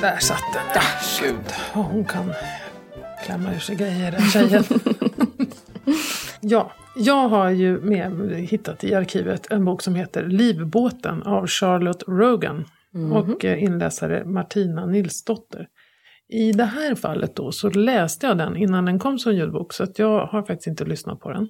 [0.01, 0.63] Där satt den.
[0.75, 0.81] Ja,
[1.21, 1.53] gud.
[1.73, 2.33] Hon kan
[3.25, 4.63] klämma ur sig grejer den tjejen.
[6.41, 12.03] ja, jag har ju med, hittat i arkivet en bok som heter Livbåten av Charlotte
[12.07, 12.65] Rogan.
[13.13, 15.67] Och eh, inläsare Martina Nilsdotter.
[16.31, 19.83] I det här fallet då så läste jag den innan den kom som ljudbok så
[19.83, 21.47] att jag har faktiskt inte lyssnat på den.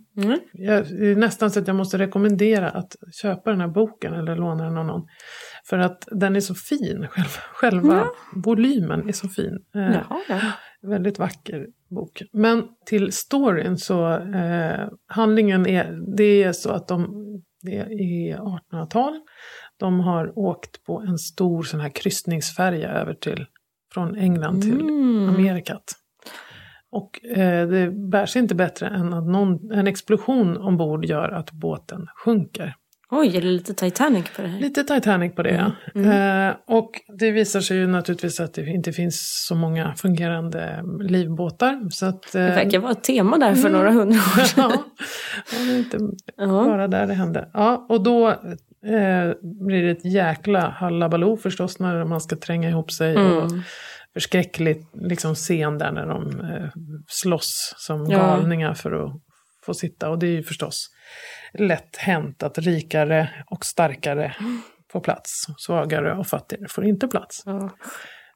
[0.53, 4.35] Jag, det är nästan så att jag måste rekommendera att köpa den här boken eller
[4.35, 5.07] låna den av någon.
[5.65, 9.59] För att den är så fin, själva, själva volymen är så fin.
[9.75, 10.39] Eh, Jaha, ja.
[10.89, 12.21] Väldigt vacker bok.
[12.33, 17.07] Men till storyn så, eh, handlingen är, det är så att de,
[17.61, 19.19] det är 1800-tal.
[19.79, 23.45] De har åkt på en stor sån här kryssningsfärja över till,
[23.93, 25.29] från England till Mm.
[25.29, 25.83] Amerikat.
[26.91, 31.51] Och eh, det bär sig inte bättre än att någon, en explosion ombord gör att
[31.51, 32.75] båten sjunker.
[33.13, 34.59] Oj, är det lite Titanic på det här?
[34.59, 36.11] Lite Titanic på det, Mm.
[36.11, 36.47] ja.
[36.49, 41.89] Eh, och det visar sig ju naturligtvis att det inte finns så många fungerande livbåtar.
[41.89, 44.71] Så att, eh, Det verkar vara ett tema där för några hundra år sedan.
[44.71, 44.83] ja,
[45.59, 45.97] det var inte
[46.37, 46.45] Ja.
[46.47, 47.49] bara där det hände.
[47.53, 48.35] Ja, och då
[48.85, 49.31] eh,
[49.67, 53.17] blir det ett jäkla hallabaloo förstås när man ska tränga ihop sig.
[53.17, 53.61] Och Mm.
[54.13, 56.69] förskräckligt liksom, scen där när de eh,
[57.07, 58.17] slåss som Ja.
[58.17, 59.11] galningar för att
[59.65, 60.09] få sitta.
[60.09, 60.87] Och det är ju förstås
[61.53, 64.35] lätt hänt att rikare och starkare
[64.91, 65.45] får plats.
[65.57, 67.43] Svagare och fattigare får inte plats.
[67.45, 67.63] Ja.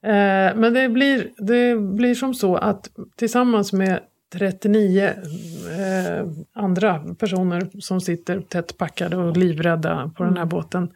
[0.09, 3.99] Eh, men det blir, det blir som så att tillsammans med
[4.33, 10.89] 39 eh, andra personer som sitter tätt packade och livrädda på den här båten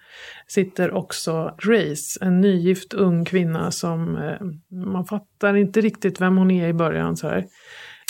[0.48, 6.52] sitter också Grace, en nygift ung kvinna som eh, man fattar inte riktigt vem hon
[6.52, 7.18] är i början.
[7.18, 7.46] Så, här.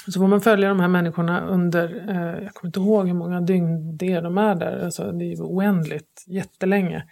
[0.07, 3.41] så får man följa de här människorna under, eh, jag kommer inte ihåg hur många
[3.41, 7.03] dygn det är de är där, alltså, det är oändligt, jättelänge.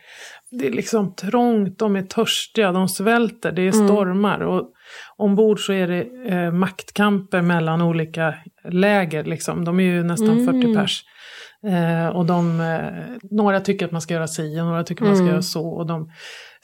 [0.51, 4.39] Det är liksom trångt, de är törstiga, de svälter, det är stormar.
[4.39, 4.71] Och
[5.17, 8.33] ombord så är det eh, maktkamper mellan olika
[8.69, 9.23] läger.
[9.23, 9.65] Liksom.
[9.65, 11.03] De är ju nästan 40 pers.
[11.67, 15.15] Eh, och de, eh, några tycker att man ska göra si och några tycker man
[15.15, 15.67] ska göra så.
[15.67, 16.11] Och de,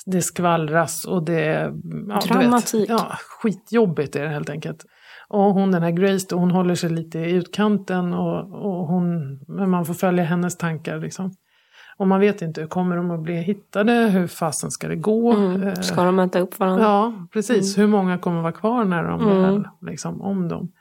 [0.05, 1.73] det skvallras och det
[2.09, 2.81] ja, Dramatik.
[2.81, 4.85] Vet, ja, skitjobbigt är det helt enkelt.
[5.29, 9.39] Och hon den här Grace då, hon håller sig lite i utkanten och, och hon,
[9.47, 11.31] men man får följa hennes tankar liksom.
[11.97, 13.91] Och man vet inte, kommer de att bli hittade?
[13.93, 15.33] Hur fasen ska det gå?
[15.33, 16.83] Eh, Ska de möta upp varandra?
[16.83, 17.77] Ja, precis.
[17.77, 19.41] Hur många kommer vara kvar när de Mm.
[19.41, 20.71] väl liksom om dem?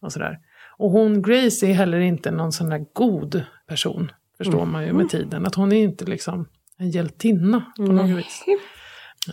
[0.00, 0.38] Och, sådär.
[0.78, 4.12] och hon, Grace, är heller inte någon sån där god person.
[4.38, 5.46] Förstår man ju med tiden.
[5.46, 6.46] Att hon är inte liksom
[6.78, 8.44] en hjältinna på något vis.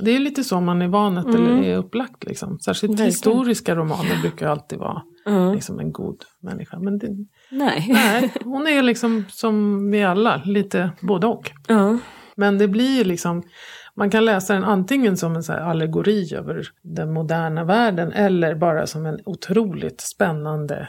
[0.02, 2.24] Det är lite så man är van att eller är upplagt.
[2.24, 2.60] Liksom.
[2.60, 3.08] Särskilt Verkligen.
[3.12, 5.54] historiska romaner brukar alltid vara Ja.
[5.54, 6.80] liksom en god människa.
[6.80, 7.08] Men det,
[7.52, 7.86] Nej.
[7.90, 11.52] nej, hon är liksom som vi alla, lite både och.
[11.68, 11.98] Ja.
[12.36, 13.44] Men det blir liksom,
[13.96, 18.88] man kan läsa den antingen som en så allegori över den moderna världen eller bara
[18.88, 20.88] som en otroligt spännande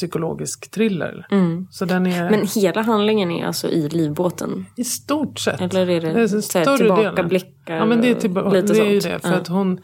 [0.00, 1.26] psykologisk thriller.
[1.30, 1.66] Mm.
[1.70, 4.66] Så den är Men hela handlingen är alltså i livbåten?
[4.76, 5.60] i stort sett.
[5.60, 7.76] Eller är det, är så här större tillbakablickar?
[7.76, 9.18] Ja men det är, tillba- lite det, är ju det.
[9.18, 9.34] För ja.
[9.36, 9.80] att hon,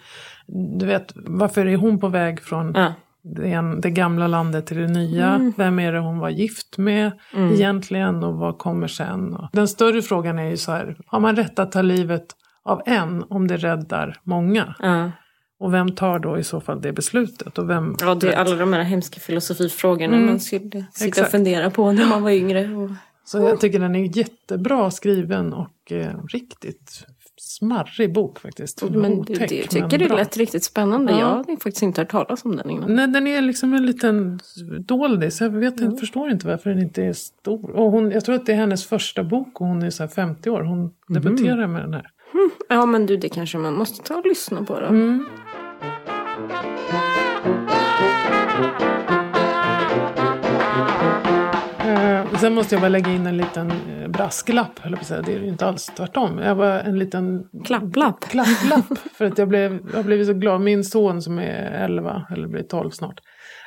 [0.78, 2.92] du vet, varför är hon på väg från Ja.
[3.22, 5.26] det, det gamla landet till det nya?
[5.28, 5.52] Mm.
[5.56, 7.12] Vem är det hon var gift med
[7.52, 9.36] egentligen och vad kommer sen?
[9.52, 12.26] Den större frågan är ju så här, har man rätt att ta livet
[12.64, 14.74] av en om det räddar många?
[14.78, 15.10] Ja.
[15.58, 17.58] Och vem tar då i så fall det beslutet?
[17.58, 20.26] Och vem, ja, det är alla de här hemska filosofifrågorna Mm.
[20.26, 20.60] man skulle
[20.92, 21.18] sitta Exakt.
[21.26, 22.74] och fundera på när man var yngre.
[22.76, 22.90] Och...
[23.24, 27.06] Så jag tycker den är jättebra skriven och eh, riktigt
[27.38, 28.82] smarrig bok faktiskt.
[28.90, 31.12] Men det, Otäck, det, jag tycker men det lät riktigt spännande.
[31.12, 31.18] Ja.
[31.18, 32.94] Jag hade faktiskt inte hört talas om den innan.
[32.94, 34.40] Nej, den är liksom en liten
[34.80, 35.40] doldis.
[35.40, 37.70] Jag vet inte, förstår inte varför den inte är stor.
[37.70, 40.08] Och hon, jag tror att det är hennes första bok och hon är så här
[40.10, 40.62] 50 år.
[40.62, 42.06] Hon debuterar med den här.
[42.68, 44.86] Ja men du, det kanske man måste ta och lyssna på då.
[44.86, 45.26] Mm.
[52.38, 55.24] Sen måste jag bara lägga in en liten eh, brasklapp, höll jag.
[55.24, 56.38] Det är ju inte alls tvärtom.
[56.38, 58.20] Jag var en liten Klapplapp.
[58.20, 58.98] klapplapp.
[59.18, 60.60] för att jag blev, jag blev så glad.
[60.60, 63.20] Min son som är 11, eller blir 12 snart.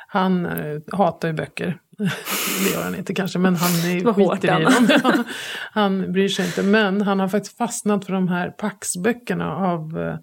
[0.07, 1.77] Han eh, hatar ju böcker.
[1.97, 5.23] det gör han inte kanske, men han är skiter i dem.
[5.71, 6.63] han bryr sig inte.
[6.63, 10.15] Men han har faktiskt fastnat för de här Pax-böckerna av eh,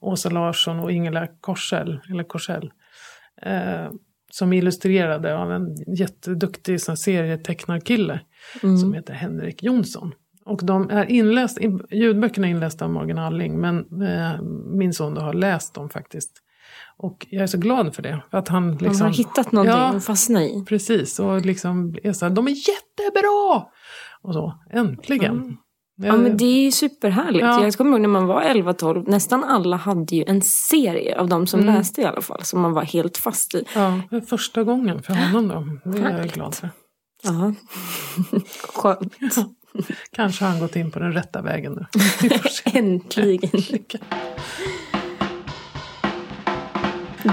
[0.00, 2.00] Åsa Larsson och Ingela Korsell.
[2.10, 2.70] Eller Korsell
[4.34, 5.66] som är illustrerade av en
[5.96, 8.20] jätteduktig serietecknarkille
[8.60, 10.12] som heter Henrik Jonsson.
[10.44, 11.58] Och de är inläst,
[11.90, 14.42] ljudböckerna är inlästa av Morgan Alling men eh,
[14.78, 16.30] min son har läst dem faktiskt.
[16.96, 18.22] Och jag är så glad för det.
[18.30, 20.64] För att han liksom, har hittat någonting Ja, att fastna i.
[20.68, 21.18] precis.
[21.18, 23.66] Och liksom är så här, de är jättebra!
[24.22, 25.56] Och så, äntligen.
[25.96, 27.44] Ja men det är ju superhärligt.
[27.44, 27.64] Ja.
[27.64, 31.46] Jag kommer ihåg när man var 11-12, nästan alla hade ju en serie av de
[31.46, 31.74] som Mm.
[31.74, 32.44] läste i alla fall.
[32.44, 33.64] Som man var helt fast i.
[33.74, 35.48] Ja, det är första gången för honom
[35.84, 35.90] då.
[35.90, 36.70] Det är jag glad för.
[37.22, 37.54] Ja.
[38.74, 39.14] Skönt.
[40.12, 41.86] Kanske har han gått in på den rätta vägen nu.
[42.78, 43.50] Äntligen.
[43.70, 43.98] Lycka.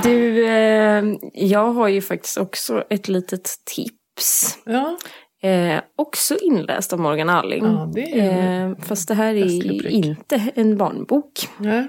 [0.03, 1.03] Du, eh,
[1.33, 4.57] jag har ju faktiskt också ett litet tips.
[4.65, 4.97] Ja,
[5.43, 7.63] Eh, också inläst av Morgan Alling.
[7.65, 11.31] Ja, det eh, fast det här är inte en barnbok.
[11.57, 11.87] nej.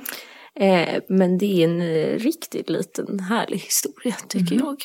[0.54, 4.64] Eh, men det är en eh, riktigt liten härlig historia tycker Mhm.
[4.64, 4.76] jag.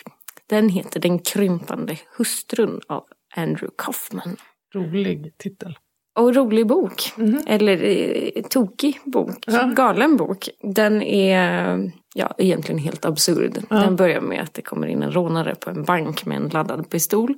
[0.50, 3.04] Den heter Den krympande hustrun av
[3.36, 4.36] Andrew Kaufman.
[4.76, 5.78] rolig titel.
[6.18, 7.14] Och rolig bok.
[7.16, 7.42] Mhm.
[7.48, 9.44] Eller eh, tokig bok.
[9.48, 9.64] Ja.
[9.64, 10.50] Galen bok.
[10.62, 13.58] Den är ja, egentligen helt absurd.
[13.70, 13.76] Ja.
[13.76, 16.90] Den börjar med att det kommer in en rånare på en bank med en laddad
[16.90, 17.34] pistol.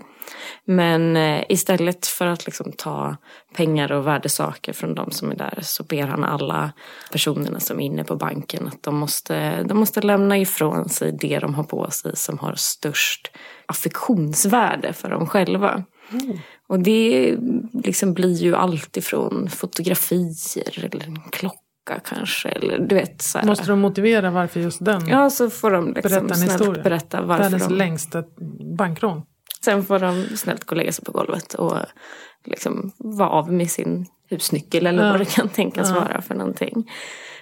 [0.65, 3.15] Men eh, istället för att liksom ta
[3.55, 6.71] pengar och värdesaker från de som är där så ber han alla
[7.11, 11.39] personerna som är inne på banken att de måste, de måste lämna ifrån sig det
[11.39, 13.31] de har på sig som har störst
[13.65, 15.83] affektionsvärde för dem själva.
[16.69, 17.37] Och det
[17.83, 22.49] liksom blir ju allt ifrån fotografier eller en klocka kanske.
[22.49, 23.45] Eller du vet så här.
[23.45, 25.07] Måste de motivera varför just den?
[25.07, 26.83] Ja, så får de liksom Berätta snällt historia.
[26.83, 27.73] berätta varför Världens de...
[27.73, 28.23] längsta
[28.77, 29.21] bankrån.
[29.65, 31.77] Sen får de snällt gå och lägga sig på golvet och
[32.45, 35.11] liksom vara av med sin husnyckel eller Ja.
[35.11, 35.95] vad det kan tänkas Ja.
[35.95, 36.91] vara för någonting.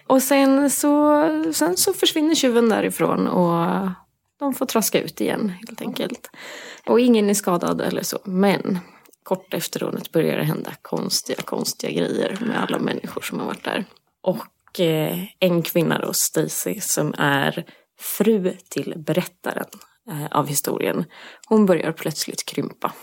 [0.07, 1.23] Och sen så,
[1.53, 3.87] sen så försvinner tjuven därifrån och
[4.39, 6.29] de får traska ut igen helt enkelt.
[6.87, 8.19] Och ingen är skadad eller så.
[8.25, 8.79] Men
[9.27, 13.63] kort efter rånet börjar det hända konstiga, konstiga grejer med alla människor som har varit
[13.63, 13.85] där.
[14.21, 17.65] Och eh, en kvinna då, Stacy, som är
[17.99, 19.65] fru till berättaren
[20.09, 21.05] eh, av historien.
[21.47, 22.93] Hon börjar plötsligt krympa.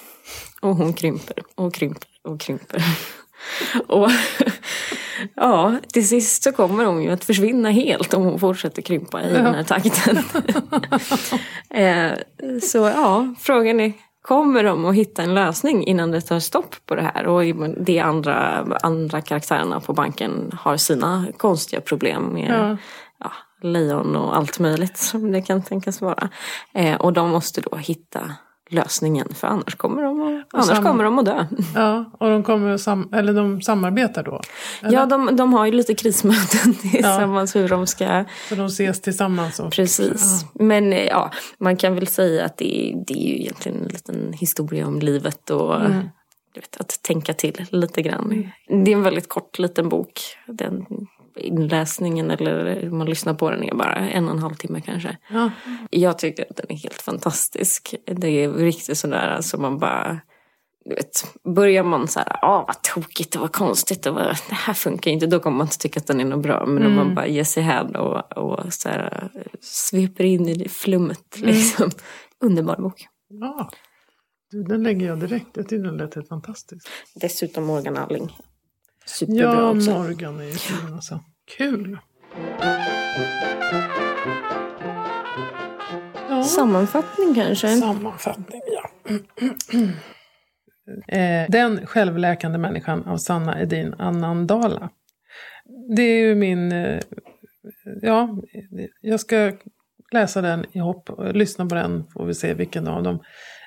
[0.60, 2.82] Och hon krymper och krymper och krymper.
[3.86, 4.10] och
[5.34, 9.32] ja, till sist så kommer hon ju att försvinna helt om hon fortsätter krympa i
[9.32, 10.18] den här takten.
[11.70, 12.12] eh,
[12.62, 13.92] så ja, frågan är
[14.28, 17.26] Kommer de att hitta en lösning innan det tar stopp på det här?
[17.26, 17.44] Och
[17.84, 22.76] de andra, andra karaktärerna på banken har sina konstiga problem med Ja.
[23.18, 23.32] ja,
[23.68, 26.28] lejon och allt möjligt som det kan tänkas vara.
[26.74, 28.20] Eh, och de måste då hitta
[28.70, 31.46] lösningen för annars kommer de att, annars sam- kommer de att dö.
[31.74, 34.40] Ja, och de kommer sam- eller de samarbetar då?
[34.82, 34.92] Eller?
[34.98, 39.60] Ja, de, de har ju lite krismöten tillsammans hur de ska Så de ses tillsammans?
[39.60, 40.44] Och, Precis.
[40.54, 43.88] Men eh, ja, man kan väl säga att det är, det är ju egentligen en
[43.88, 45.80] liten historia om livet och
[46.54, 48.50] du vet, att tänka till lite grann.
[48.68, 50.20] Det är en väldigt kort liten bok.
[50.46, 50.86] Den
[51.36, 55.18] inläsningen eller hur man lyssnar på den är bara en och en halv timme kanske.
[55.30, 55.50] Ja.
[55.90, 57.94] Jag tycker att den är helt fantastisk.
[58.06, 60.20] Det är riktigt sådär alltså man bara
[60.84, 64.54] du vet, börjar man så här, ah vad tokigt, det var konstigt, det, var, det
[64.54, 66.66] här funkar inte, då kommer man inte tycka att den är något bra.
[66.66, 69.30] Men om man bara ger sig hän och, och så här,
[69.60, 71.90] sveper in i det flummet, liksom.
[72.40, 73.06] Underbar bok.
[73.28, 73.70] ja.
[74.68, 75.46] Den lägger jag direkt.
[75.54, 76.88] Jag tyckte den lät helt fantastisk.
[77.14, 78.30] Dessutom Morgan Alling.
[79.06, 79.90] Superbra Ja, också.
[79.90, 81.20] Morgan är ju fin alltså.
[81.56, 81.98] Kul!
[86.28, 86.44] Ja.
[86.44, 87.68] Sammanfattning kanske?
[87.76, 88.90] Sammanfattning, ja.
[91.18, 94.90] eh, den självläkande människan av Sanna Edin Anandala.
[95.96, 96.72] Det är ju min...
[96.72, 97.00] Eh,
[98.02, 98.36] ja,
[99.00, 99.52] jag ska
[100.12, 103.18] läsa den i hopp, lyssna på den, får vi se vilken av dem.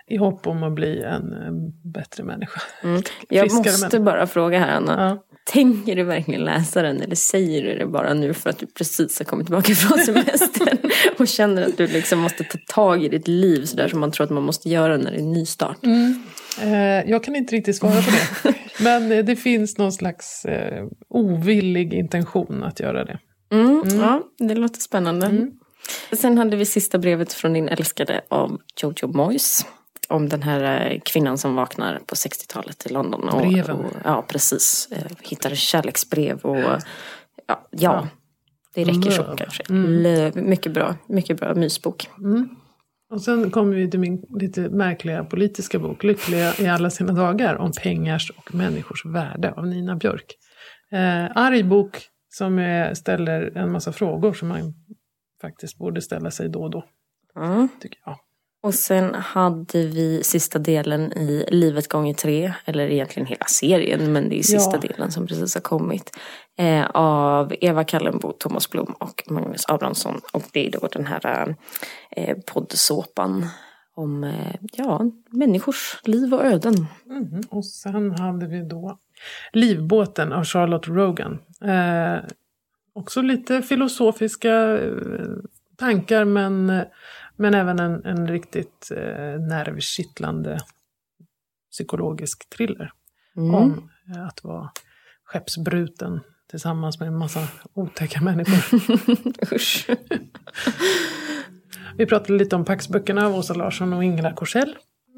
[0.09, 1.33] I hopp om att bli en,
[1.83, 2.61] bättre människa.
[2.83, 3.01] Mm.
[3.29, 3.99] Jag måste människa.
[3.99, 5.09] bara fråga här Anna.
[5.09, 5.23] Ja.
[5.53, 9.19] Tänker du verkligen läsa den eller säger du det bara nu för att du precis
[9.19, 10.77] har kommit tillbaka från semestern
[11.19, 14.23] och känner att du liksom måste ta tag i ditt liv sådär som man tror
[14.25, 15.77] att man måste göra när det är nystart?
[16.61, 18.53] Eh, jag kan inte riktigt svara på det.
[18.83, 23.19] Men eh, det finns någon slags eh, ovillig intention att göra det.
[23.51, 25.47] Mm, Ja, det låter spännande.
[26.11, 29.65] Sen hade vi sista brevet från din älskade av Jojo Moyes.
[30.09, 33.29] Om den här eh, kvinnan som vaknar på 60-talet i London.
[33.29, 33.75] Och, Breven.
[33.75, 34.87] och, ja, precis.
[34.91, 36.79] Eh, Hittar kärleksbrev och ja,
[37.47, 38.07] ja, Ja.
[38.75, 39.63] det räcker så kanske.
[39.73, 42.09] Löv, mycket bra, mycket bra mysbok.
[43.13, 47.55] Och sen kommer vi till min lite märkliga politiska bok, Lyckliga i alla sina dagar,
[47.55, 50.35] om pengars och människors värde av Nina Björk.
[50.91, 51.97] Eh, arg bok
[52.29, 54.73] som eh, ställer en massa frågor som man
[55.41, 56.83] faktiskt borde ställa sig då och då,
[57.35, 57.69] Mm.
[57.81, 58.15] tycker jag.
[58.61, 64.29] Och sen hade vi sista delen i Livet gånger tre, eller egentligen hela serien, men
[64.29, 64.89] det är sista Ja.
[64.89, 66.11] delen som precis har kommit.
[66.57, 70.21] Eh, av Eva Kallenbo, Thomas Blom och Magnus Abrahamsson.
[70.33, 71.55] Och det är då den här
[72.11, 73.45] eh, poddsåpan
[73.95, 75.01] om eh, ja,
[75.31, 76.73] människors liv och öden.
[77.05, 77.41] Mhm.
[77.49, 78.97] Och sen hade vi då
[79.53, 81.39] Livbåten av Charlotte Rogan.
[81.61, 82.23] Eh,
[82.93, 85.27] också lite filosofiska eh,
[85.77, 86.83] tankar men, eh,
[87.37, 90.57] men även en, en riktigt eh, nervkittlande
[91.71, 92.91] psykologisk thriller.
[93.37, 93.55] Mm.
[93.55, 94.71] Om eh, att vara
[95.23, 96.19] skeppsbruten
[96.49, 98.79] tillsammans med en massa otäcka människor.
[99.55, 99.89] Usch.
[101.97, 104.75] Vi pratade lite om Paxböckerna av Åsa Larsson och Ingela Korsell.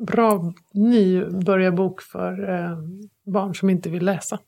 [0.08, 2.78] Bra nybörjarbok för eh,
[3.26, 4.40] barn som inte vill läsa.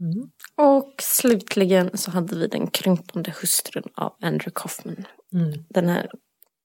[0.00, 0.30] Mm.
[0.56, 5.04] Och slutligen så hade vi Den krympande hustrun av Andrew Kaufman.
[5.32, 5.64] Mm.
[5.68, 6.10] den här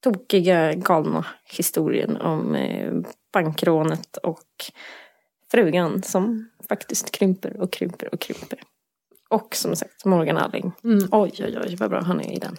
[0.02, 2.92] tokiga, galna historien om eh,
[3.32, 4.44] bankrånet och
[5.50, 8.58] frugan som faktiskt krymper och krymper och krymper.
[9.28, 10.72] Och som sagt Morgan Alling.
[10.84, 11.08] Mm.
[11.12, 12.56] Oj oj oj vad bra han är i den.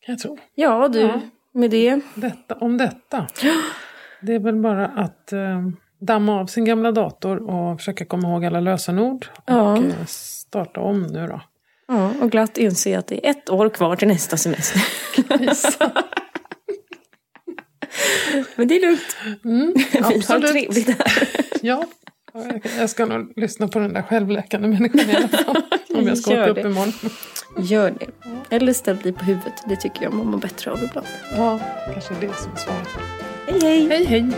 [0.00, 0.38] Kan jag tro.
[0.54, 1.20] Ja du, Ja.
[1.52, 2.00] med det.
[2.14, 3.26] Detta om detta.
[4.22, 5.62] Det är väl bara att eh,
[6.00, 9.26] damma av sin gamla dator och försöka komma ihåg alla lösenord.
[9.46, 9.72] Ja.
[9.72, 11.40] Och eh, starta om nu då.
[11.88, 14.82] Ja, och glatt inse att det är ett år kvar till nästa semester.
[18.56, 19.16] Men det är lugnt.
[19.44, 21.28] Mm, Vi har trevligt här.
[21.62, 21.84] Ja,
[22.78, 25.56] jag- ska nog lyssna på den där självläkande människan i alla fall.
[25.94, 26.62] Om jag ska Gör åka upp det.
[26.70, 26.92] imorgon.
[27.58, 28.06] Gör det.
[28.56, 29.62] Eller ställ dig på huvudet.
[29.68, 31.06] Det tycker jag man mår bättre av ibland.
[31.36, 31.60] Ja,
[31.92, 32.88] kanske det som är svaret.
[33.46, 33.88] Hej hej!
[33.88, 34.30] Hej hej!